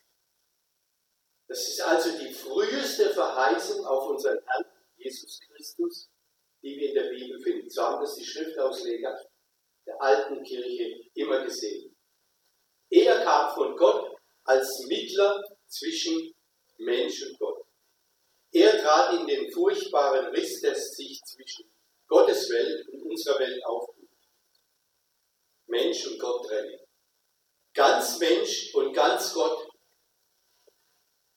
Das 1.48 1.66
ist 1.66 1.80
also 1.80 2.16
die 2.16 2.32
früheste 2.32 3.10
Verheißung 3.10 3.84
auf 3.84 4.08
unseren 4.10 4.38
Herrn 4.46 4.64
Jesus 4.96 5.40
Christus, 5.40 6.08
die 6.62 6.76
wir 6.76 6.90
in 6.90 6.94
der 6.94 7.10
Bibel 7.10 7.40
finden. 7.40 7.68
So 7.68 7.82
haben 7.82 8.00
das 8.00 8.14
die 8.14 8.24
Schriftausleger 8.24 9.18
der 9.86 10.00
alten 10.00 10.44
Kirche 10.44 11.10
immer 11.14 11.42
gesehen. 11.42 11.96
Er 12.90 13.24
kam 13.24 13.52
von 13.54 13.76
Gott 13.76 14.19
als 14.44 14.84
Mittler 14.86 15.42
zwischen 15.66 16.34
Mensch 16.78 17.22
und 17.22 17.38
Gott. 17.38 17.66
Er 18.52 18.80
trat 18.80 19.20
in 19.20 19.26
den 19.26 19.52
furchtbaren 19.52 20.26
Riss, 20.34 20.60
der 20.60 20.74
sich 20.74 21.20
zwischen 21.24 21.70
Gottes 22.08 22.50
Welt 22.50 22.88
und 22.88 23.02
unserer 23.02 23.38
Welt 23.38 23.64
auftut. 23.64 24.08
Mensch 25.66 26.06
und 26.06 26.18
Gott 26.18 26.46
trennen. 26.46 26.80
Ganz 27.72 28.18
Mensch 28.18 28.74
und 28.74 28.92
ganz 28.92 29.32
Gott 29.32 29.68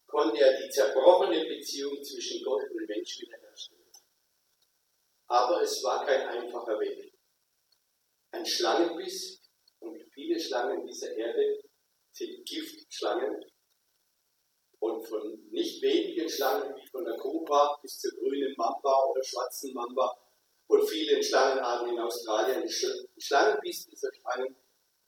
konnte 0.07 0.39
er 0.39 0.61
die 0.61 0.69
zerbrochene 0.69 1.45
Beziehung 1.45 2.03
zwischen 2.03 2.43
Gott 2.43 2.63
und 2.71 2.87
Mensch 2.87 3.19
wiederherstellen. 3.19 3.91
Aber 5.27 5.61
es 5.61 5.83
war 5.83 6.05
kein 6.05 6.27
einfacher 6.27 6.79
Weg. 6.79 7.13
Ein 8.31 8.45
Schlangenbiss 8.45 9.41
und 9.79 9.99
viele 10.13 10.39
Schlangen 10.39 10.85
dieser 10.85 11.15
Erde 11.15 11.62
Giftschlangen 12.17 13.43
und 14.79 15.07
von 15.07 15.49
nicht 15.49 15.81
wenigen 15.81 16.29
Schlangen 16.29 16.75
wie 16.75 16.87
von 16.87 17.05
der 17.05 17.17
Cobra 17.17 17.77
bis 17.81 17.99
zur 17.99 18.11
grünen 18.11 18.53
Mamba 18.57 19.05
oder 19.05 19.23
schwarzen 19.23 19.73
Mamba 19.73 20.17
und 20.67 20.87
vielen 20.87 21.23
Schlangenarten 21.23 21.89
in 21.89 21.99
Australien. 21.99 22.63
Ein 22.63 22.69
Schlangenbiss 23.17 23.87
dieser 23.87 24.09
Schlangen 24.13 24.55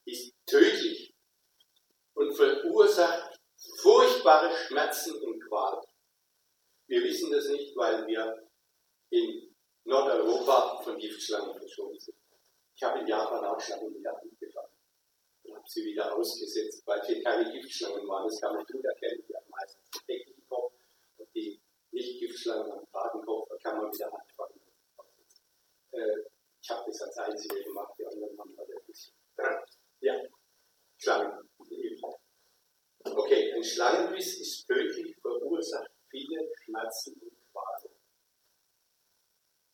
ist 0.06 0.34
tödlich 0.46 1.14
und 2.14 2.34
verursacht 2.34 3.40
furchtbare 3.78 4.56
Schmerzen 4.56 5.22
und 5.22 5.40
Qualen. 5.48 5.86
Wir 6.88 7.04
wissen 7.04 7.32
das 7.32 7.48
nicht, 7.50 7.76
weil 7.76 8.06
wir 8.08 8.48
in 9.10 9.56
Nordeuropa 9.86 10.82
von 10.84 10.98
Giftschlangen 10.98 11.56
verschont 11.58 12.02
sind. 12.02 12.18
Ich 12.76 12.84
habe 12.84 13.00
in 13.00 13.08
Japan 13.08 13.46
auch 13.46 13.60
Schlangen 13.60 13.94
die 13.94 14.02
gefangen 14.02 14.35
und 15.46 15.56
habe 15.56 15.68
sie 15.68 15.86
wieder 15.86 16.16
ausgesetzt, 16.16 16.84
weil 16.86 17.02
hier 17.06 17.24
keine 17.24 17.52
Giftschlangen 17.52 18.08
waren. 18.08 18.28
Das 18.28 18.42
kann 18.42 18.56
man 18.56 18.66
gut 18.66 18.84
erkennen. 18.84 19.24
Die 19.28 19.36
haben 19.36 19.50
meistens 19.50 19.90
den 19.92 20.18
dicken 20.18 20.48
Kopf 20.48 20.74
und 21.18 21.36
die 21.36 21.60
Nicht-Giftschlangen 21.92 22.72
am 22.72 22.88
Fadenkopf, 22.88 23.50
da 23.50 23.58
kann 23.58 23.82
man 23.82 23.94
wieder 23.94 24.08
anfangen. 24.08 24.60
Äh, 25.92 26.30
ich 26.62 26.70
habe 26.70 26.84
das 26.88 27.02
als 27.02 27.18
Einzige 27.18 27.64
gemacht, 27.64 27.94
die 27.98 28.06
anderen 28.06 28.38
haben 28.38 28.56
da 28.56 28.68
wirklich. 28.68 29.14
Ja, 30.02 30.22
Schlangen. 30.98 31.50
Okay, 33.04 33.54
ein 33.54 33.64
Schlangenbiss 33.64 34.40
ist 34.40 34.66
tödlich, 34.66 35.16
verursacht 35.22 35.92
viele 36.10 36.50
Schmerzen 36.64 37.14
und 37.22 37.52
Qualen. 37.52 37.96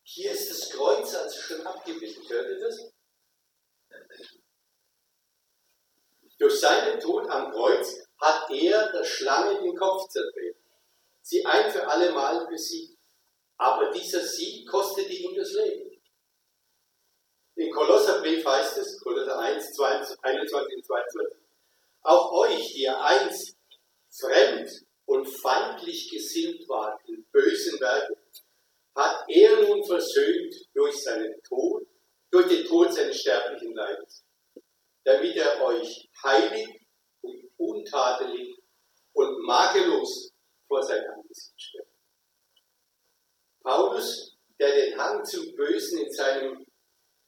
Hier 0.02 0.32
ist 0.32 0.50
das 0.50 0.70
Kreuz 0.70 1.14
also 1.14 1.40
schon 1.40 1.66
abgebildet. 1.66 2.28
Hört 2.28 2.50
ihr 2.50 2.60
das? 2.60 2.92
Durch 6.38 6.60
seinen 6.60 7.00
Tod 7.00 7.28
am 7.30 7.52
Kreuz 7.52 8.06
hat 8.18 8.50
er 8.50 8.92
der 8.92 9.04
Schlange 9.04 9.60
den 9.62 9.76
Kopf 9.76 10.08
zertreten, 10.08 10.62
sie 11.22 11.44
ein 11.46 11.70
für 11.70 11.86
alle 11.86 12.12
Mal 12.12 12.46
besiegt. 12.48 12.98
Aber 13.56 13.90
dieser 13.90 14.24
Sieg 14.24 14.68
kostete 14.68 15.12
ihm 15.12 15.34
das 15.36 15.52
Leben. 15.52 16.02
Im 17.54 17.70
Kolosserbrief 17.70 18.44
heißt 18.44 18.78
es, 18.78 19.00
Kolosser 19.00 19.38
1, 19.38 19.72
22, 19.72 20.18
21 20.24 20.76
und 20.76 20.86
22, 20.86 21.42
auch 22.02 22.32
euch, 22.32 22.72
die 22.72 22.82
ihr 22.82 23.00
einst 23.00 23.56
fremd 24.08 24.68
und 25.06 25.26
feindlich 25.26 26.10
gesinnt 26.10 26.68
wart 26.68 27.00
in 27.08 27.24
bösen 27.30 27.78
Werken, 27.80 28.16
hat 28.94 29.24
er 29.28 29.62
nun 29.62 29.84
versöhnt 29.84 30.54
durch 30.74 31.02
seinen 31.02 31.42
Tod, 31.42 31.86
durch 32.30 32.48
den 32.48 32.66
Tod 32.66 32.92
seines 32.92 33.20
sterblichen 33.20 33.74
Leibes, 33.74 34.24
damit 35.04 35.36
er 35.36 35.62
euch 35.62 36.10
heilig 36.22 36.68
und 37.20 37.50
untadelig 37.56 38.56
und 39.12 39.42
makellos 39.44 40.32
vor 40.66 40.82
sein 40.82 41.04
Angesicht 41.06 41.60
stellt. 41.60 41.86
Paulus, 43.62 44.36
der 44.62 44.76
den 44.76 44.96
Hang 44.96 45.24
zum 45.24 45.56
Bösen 45.56 45.98
in 45.98 46.12
seinem 46.12 46.64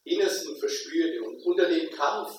Innersten 0.05 0.57
verspürte 0.57 1.21
und 1.21 1.41
unter 1.41 1.67
dem 1.67 1.89
Kampf 1.89 2.31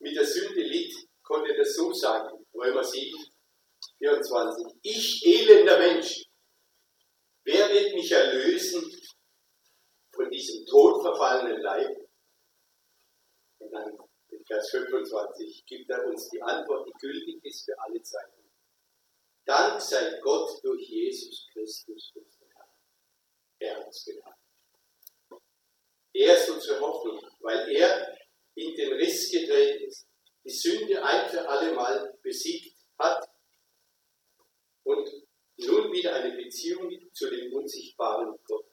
mit 0.00 0.14
der 0.14 0.26
Sünde 0.26 0.60
litt, 0.60 0.94
konnte 1.22 1.54
das 1.56 1.74
so 1.74 1.92
sagen. 1.94 2.44
Römer 2.52 2.84
7, 2.84 3.10
24. 3.96 4.66
Ich, 4.82 5.24
elender 5.24 5.78
Mensch, 5.78 6.24
wer 7.44 7.70
wird 7.70 7.94
mich 7.94 8.12
erlösen 8.12 8.84
von 10.14 10.28
diesem 10.30 10.66
todverfallenen 10.66 11.62
Leib? 11.62 11.96
Und 13.60 13.72
dann 13.72 13.96
in 14.28 14.44
Vers 14.44 14.68
25 14.72 15.64
gibt 15.64 15.88
er 15.88 16.04
uns 16.04 16.28
die 16.28 16.42
Antwort, 16.42 16.86
die 16.86 16.98
gültig 17.00 17.42
ist 17.44 17.64
für 17.64 17.80
alle 17.80 18.02
Zeiten. 18.02 18.50
Dank 19.46 19.80
sei 19.80 20.20
Gott 20.20 20.62
durch 20.62 20.86
Jesus 20.86 21.48
Christus, 21.54 22.12
unseren. 22.14 22.41
Er 23.62 23.88
es 23.88 24.04
getan. 24.04 24.34
Er 26.14 26.36
ist 26.36 26.50
unsere 26.50 26.80
Hoffnung, 26.80 27.20
weil 27.40 27.70
er 27.70 28.18
in 28.54 28.74
den 28.74 28.92
Riss 28.94 29.30
gedreht 29.30 29.82
ist, 29.82 30.08
die 30.44 30.50
Sünde 30.50 31.02
ein 31.02 31.30
für 31.30 31.48
alle 31.48 31.72
Mal 31.72 32.18
besiegt 32.22 32.76
hat 32.98 33.24
und 34.82 35.08
nun 35.58 35.92
wieder 35.92 36.12
eine 36.12 36.36
Beziehung 36.36 36.90
zu 37.12 37.30
dem 37.30 37.54
unsichtbaren 37.54 38.36
Gott. 38.44 38.66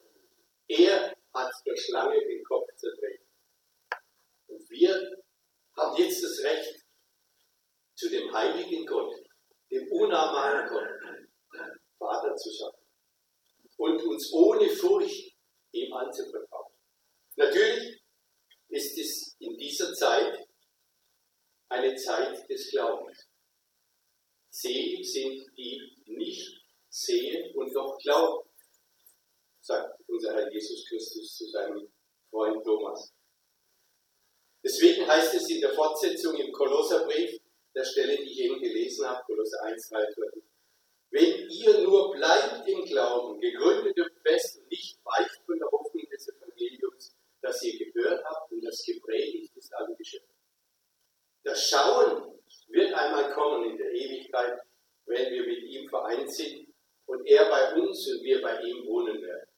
Er 0.66 1.16
hat 1.34 1.52
der 1.64 1.76
Schlange 1.76 2.20
den 2.26 2.42
Kopf 2.42 2.66
zerdreht. 2.74 3.22
Und 4.48 4.68
wir 4.70 5.22
haben 5.76 5.96
jetzt 5.98 6.24
das 6.24 6.42
Recht, 6.42 6.84
zu 7.94 8.10
dem 8.10 8.32
heiligen 8.32 8.84
Gott, 8.86 9.14
dem 9.70 9.86
unnahbaren 9.92 10.68
Gott, 10.68 10.88
Vater 11.96 12.34
zu 12.34 12.50
sagen 12.50 12.80
und 13.80 14.02
uns 14.02 14.30
ohne 14.34 14.68
Furcht 14.68 15.34
ihm 15.72 15.92
anzuvertrauen. 15.94 16.72
Natürlich 17.36 18.02
ist 18.68 18.98
es 18.98 19.36
in 19.38 19.56
dieser 19.56 19.94
Zeit 19.94 20.46
eine 21.70 21.96
Zeit 21.96 22.46
des 22.60 22.70
Glaubens. 22.70 23.28
Selig 24.50 25.12
sind 25.12 25.56
die 25.56 26.02
nicht 26.06 26.60
sehen 26.88 27.54
und 27.56 27.72
doch 27.74 27.96
glauben, 27.98 28.48
sagt 29.60 30.00
unser 30.08 30.34
Herr 30.34 30.52
Jesus 30.52 30.86
Christus 30.88 31.36
zu 31.36 31.46
seinem 31.46 31.88
Freund 32.30 32.62
Thomas. 32.64 33.12
Deswegen 34.62 35.06
heißt 35.06 35.34
es 35.34 35.48
in 35.48 35.60
der 35.60 35.72
Fortsetzung 35.72 36.36
im 36.36 36.52
Kolosserbrief, 36.52 37.40
der 37.74 37.84
Stelle, 37.84 38.16
die 38.16 38.30
ich 38.30 38.40
eben 38.40 38.60
gelesen 38.60 39.06
habe, 39.06 39.22
Kolosser 39.24 39.62
1, 39.62 39.88
3, 39.88 40.12
4, 40.12 40.32
wenn 41.12 41.48
ihr 41.48 41.80
nur 41.82 42.10
bleibt 42.12 42.68
im 42.68 42.84
Glauben, 42.84 43.40
gegründet 43.40 43.98
und 43.98 44.12
fest 44.22 44.58
und 44.58 44.70
nicht 44.70 44.98
weicht 45.04 45.40
von 45.46 45.58
der 45.58 45.70
Hoffnung 45.70 46.04
des 46.10 46.28
Evangeliums, 46.28 47.16
das 47.40 47.62
ihr 47.62 47.92
gehört 47.92 48.24
habt 48.24 48.52
und 48.52 48.62
das 48.62 48.84
gepredigt 48.84 49.56
ist 49.56 49.72
allen 49.74 49.96
Geschöpfen. 49.96 50.34
Das 51.42 51.68
Schauen 51.68 52.39
wird 52.70 52.92
einmal 52.94 53.32
kommen 53.32 53.70
in 53.70 53.76
der 53.76 53.92
Ewigkeit, 53.92 54.60
wenn 55.06 55.32
wir 55.32 55.46
mit 55.46 55.62
ihm 55.64 55.88
vereint 55.88 56.32
sind 56.32 56.72
und 57.06 57.26
er 57.26 57.48
bei 57.48 57.74
uns 57.74 58.08
und 58.12 58.22
wir 58.22 58.40
bei 58.40 58.60
ihm 58.62 58.86
wohnen 58.86 59.20
werden. 59.22 59.50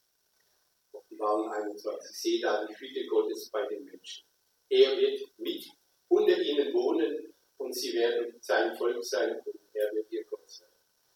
Offenbarung 0.92 1.51
21. 1.51 2.16
Sehe 2.16 2.40
da 2.40 2.66
die 2.66 2.75
Hütte 2.75 3.07
Gottes 3.07 3.51
bei 3.51 3.66
den 3.66 3.85
Menschen. 3.85 4.25
Er 4.68 4.96
wird 4.96 5.20
mit 5.38 5.66
unter 6.09 6.38
ihnen 6.38 6.72
wohnen 6.72 7.35
und 7.59 7.75
sie 7.75 7.92
werden 7.94 8.37
sein 8.40 8.75
Volk 8.77 9.05
sein 9.05 9.40
und 9.44 9.61
er 9.75 9.92
wird 9.92 10.11
ihr 10.11 10.25
Gott 10.25 10.51
sein. 10.51 10.68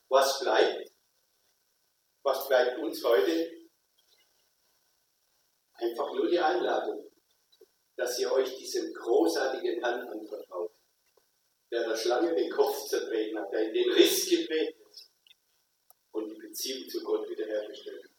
Was 0.08 0.40
bleibt? 0.40 0.92
Was 2.22 2.48
bleibt 2.48 2.78
uns 2.78 3.02
heute? 3.04 3.68
Einfach 5.74 6.12
nur 6.14 6.28
die 6.28 6.38
Einladung, 6.38 7.10
dass 7.96 8.18
ihr 8.18 8.32
euch 8.32 8.56
diesem 8.56 8.92
großartigen 8.94 9.82
Herrn 9.82 10.08
anvertraut, 10.08 10.45
der 11.76 11.88
der 11.88 11.96
Schlange 11.96 12.34
den 12.34 12.50
Kopf 12.50 12.86
zertreten 12.86 13.38
hat, 13.38 13.52
der 13.52 13.68
in 13.68 13.74
den 13.74 13.92
Riss 13.92 14.30
gedreht 14.30 14.76
ist 14.90 15.12
und 16.12 16.30
die 16.30 16.38
Beziehung 16.38 16.88
zu 16.88 17.02
Gott 17.04 17.28
wiederhergestellt 17.28 18.04
hat. 18.04 18.10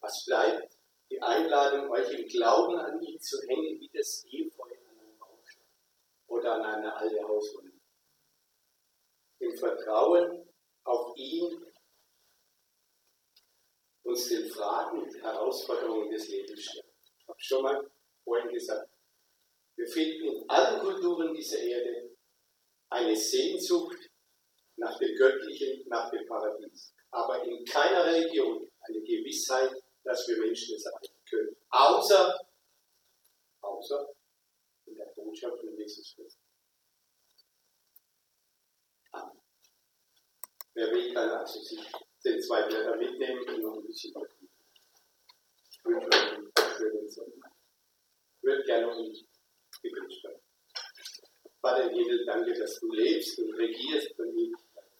Was 0.00 0.24
bleibt? 0.24 0.76
Die 1.10 1.22
Einladung, 1.22 1.90
euch 1.90 2.10
im 2.12 2.26
Glauben 2.26 2.76
an 2.78 3.00
ihn 3.02 3.20
zu 3.20 3.40
hängen, 3.46 3.80
wie 3.80 3.90
das 3.92 4.24
Efeu 4.26 4.62
an 4.62 4.98
einem 4.98 5.18
Baumstamm 5.18 5.66
oder 6.26 6.54
an 6.54 6.62
einer 6.62 6.96
alte 6.96 7.22
Hauswunde. 7.22 7.78
Im 9.38 9.56
Vertrauen 9.56 10.48
auf 10.84 11.16
ihn 11.16 11.66
uns 14.02 14.28
den 14.28 14.50
Fragen 14.50 15.02
und 15.02 15.22
Herausforderungen 15.22 16.10
des 16.10 16.28
Lebens 16.28 16.64
stellen. 16.64 16.92
Ich 17.18 17.28
habe 17.28 17.40
schon 17.40 17.62
mal 17.62 17.90
vorhin 18.24 18.52
gesagt, 18.52 18.90
wir 19.76 19.86
finden 19.86 20.24
in 20.24 20.50
allen 20.50 20.80
Kulturen 20.80 21.34
dieser 21.34 21.58
Erde 21.58 22.16
eine 22.90 23.16
Sehnsucht 23.16 23.96
nach 24.76 24.98
dem 24.98 25.16
Göttlichen, 25.16 25.88
nach 25.88 26.10
dem 26.10 26.26
Paradies. 26.26 26.94
Aber 27.10 27.42
in 27.44 27.64
keiner 27.64 28.04
Religion 28.04 28.70
eine 28.80 29.00
Gewissheit, 29.00 29.70
dass 30.04 30.26
wir 30.28 30.38
Menschen 30.38 30.76
es 30.76 30.84
erreichen 30.84 31.16
können. 31.28 31.56
Außer, 31.70 32.38
außer 33.60 34.14
in 34.86 34.96
der 34.96 35.06
Botschaft 35.06 35.60
von 35.60 35.76
Jesus 35.76 36.14
Christus. 36.14 36.38
Amen. 39.12 39.40
Wer 40.74 40.90
will, 40.90 41.12
kann 41.12 41.30
also 41.30 41.60
sich 41.60 41.80
den 42.24 42.42
zwei 42.42 42.62
Blätter 42.62 42.96
mitnehmen 42.96 43.48
und 43.48 43.62
noch 43.62 43.76
ein 43.76 43.86
bisschen. 43.86 44.14
Ich 45.70 45.84
wünsche 45.84 46.06
euch 46.06 46.32
einen 46.32 46.52
schönen 46.76 47.08
Sonntag. 47.08 47.49
Würde 48.50 48.64
gerne 48.64 48.86
noch 48.88 48.98
ein 48.98 49.12
Gebet 49.80 50.12
sprechen. 50.12 50.42
Vater 51.60 51.88
im 51.88 51.96
Himmel, 51.96 52.24
danke, 52.26 52.52
dass 52.58 52.80
du 52.80 52.90
lebst 52.90 53.38
und 53.38 53.54
regierst 53.54 54.16
von 54.16 54.28
Ewigkeit. 54.28 54.90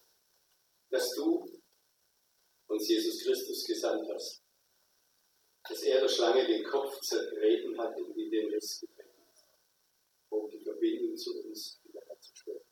Dass 0.89 1.11
du 1.17 1.45
uns 2.69 2.89
Jesus 2.89 3.25
Christus 3.25 3.67
gesandt 3.67 4.09
hast. 4.15 4.41
Dass 5.69 5.83
er 5.83 6.01
der 6.01 6.09
Schlange 6.09 6.47
den 6.47 6.65
Kopf 6.65 7.01
zertreten 7.01 7.77
hat 7.77 7.97
und 7.97 8.17
in 8.17 8.31
den 8.31 8.55
Riss 8.55 8.81
getreten 8.81 9.21
hat. 9.27 9.45
Um 10.29 10.49
die 10.49 10.63
Verbindung 10.63 11.17
zu 11.17 11.43
uns 11.43 11.81
wiederherzustellen. 11.83 12.63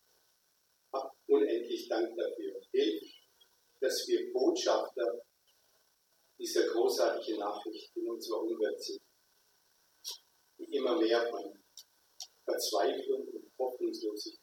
Hab 0.92 1.12
unendlich 1.26 1.88
Dank 1.88 2.16
dafür. 2.16 2.60
Hilf 2.70 3.02
dass 3.80 4.06
wir 4.08 4.32
Botschafter 4.32 5.22
dieser 6.38 6.66
großartigen 6.68 7.38
Nachricht 7.38 7.96
in 7.96 8.08
unserer 8.08 8.42
Umwelt 8.42 8.80
sind, 8.82 9.00
die 10.58 10.76
immer 10.76 10.96
mehr 10.98 11.26
von 11.30 11.58
Verzweiflung 12.44 13.28
und 13.28 13.52
Hoffnungslosigkeit 13.58 14.37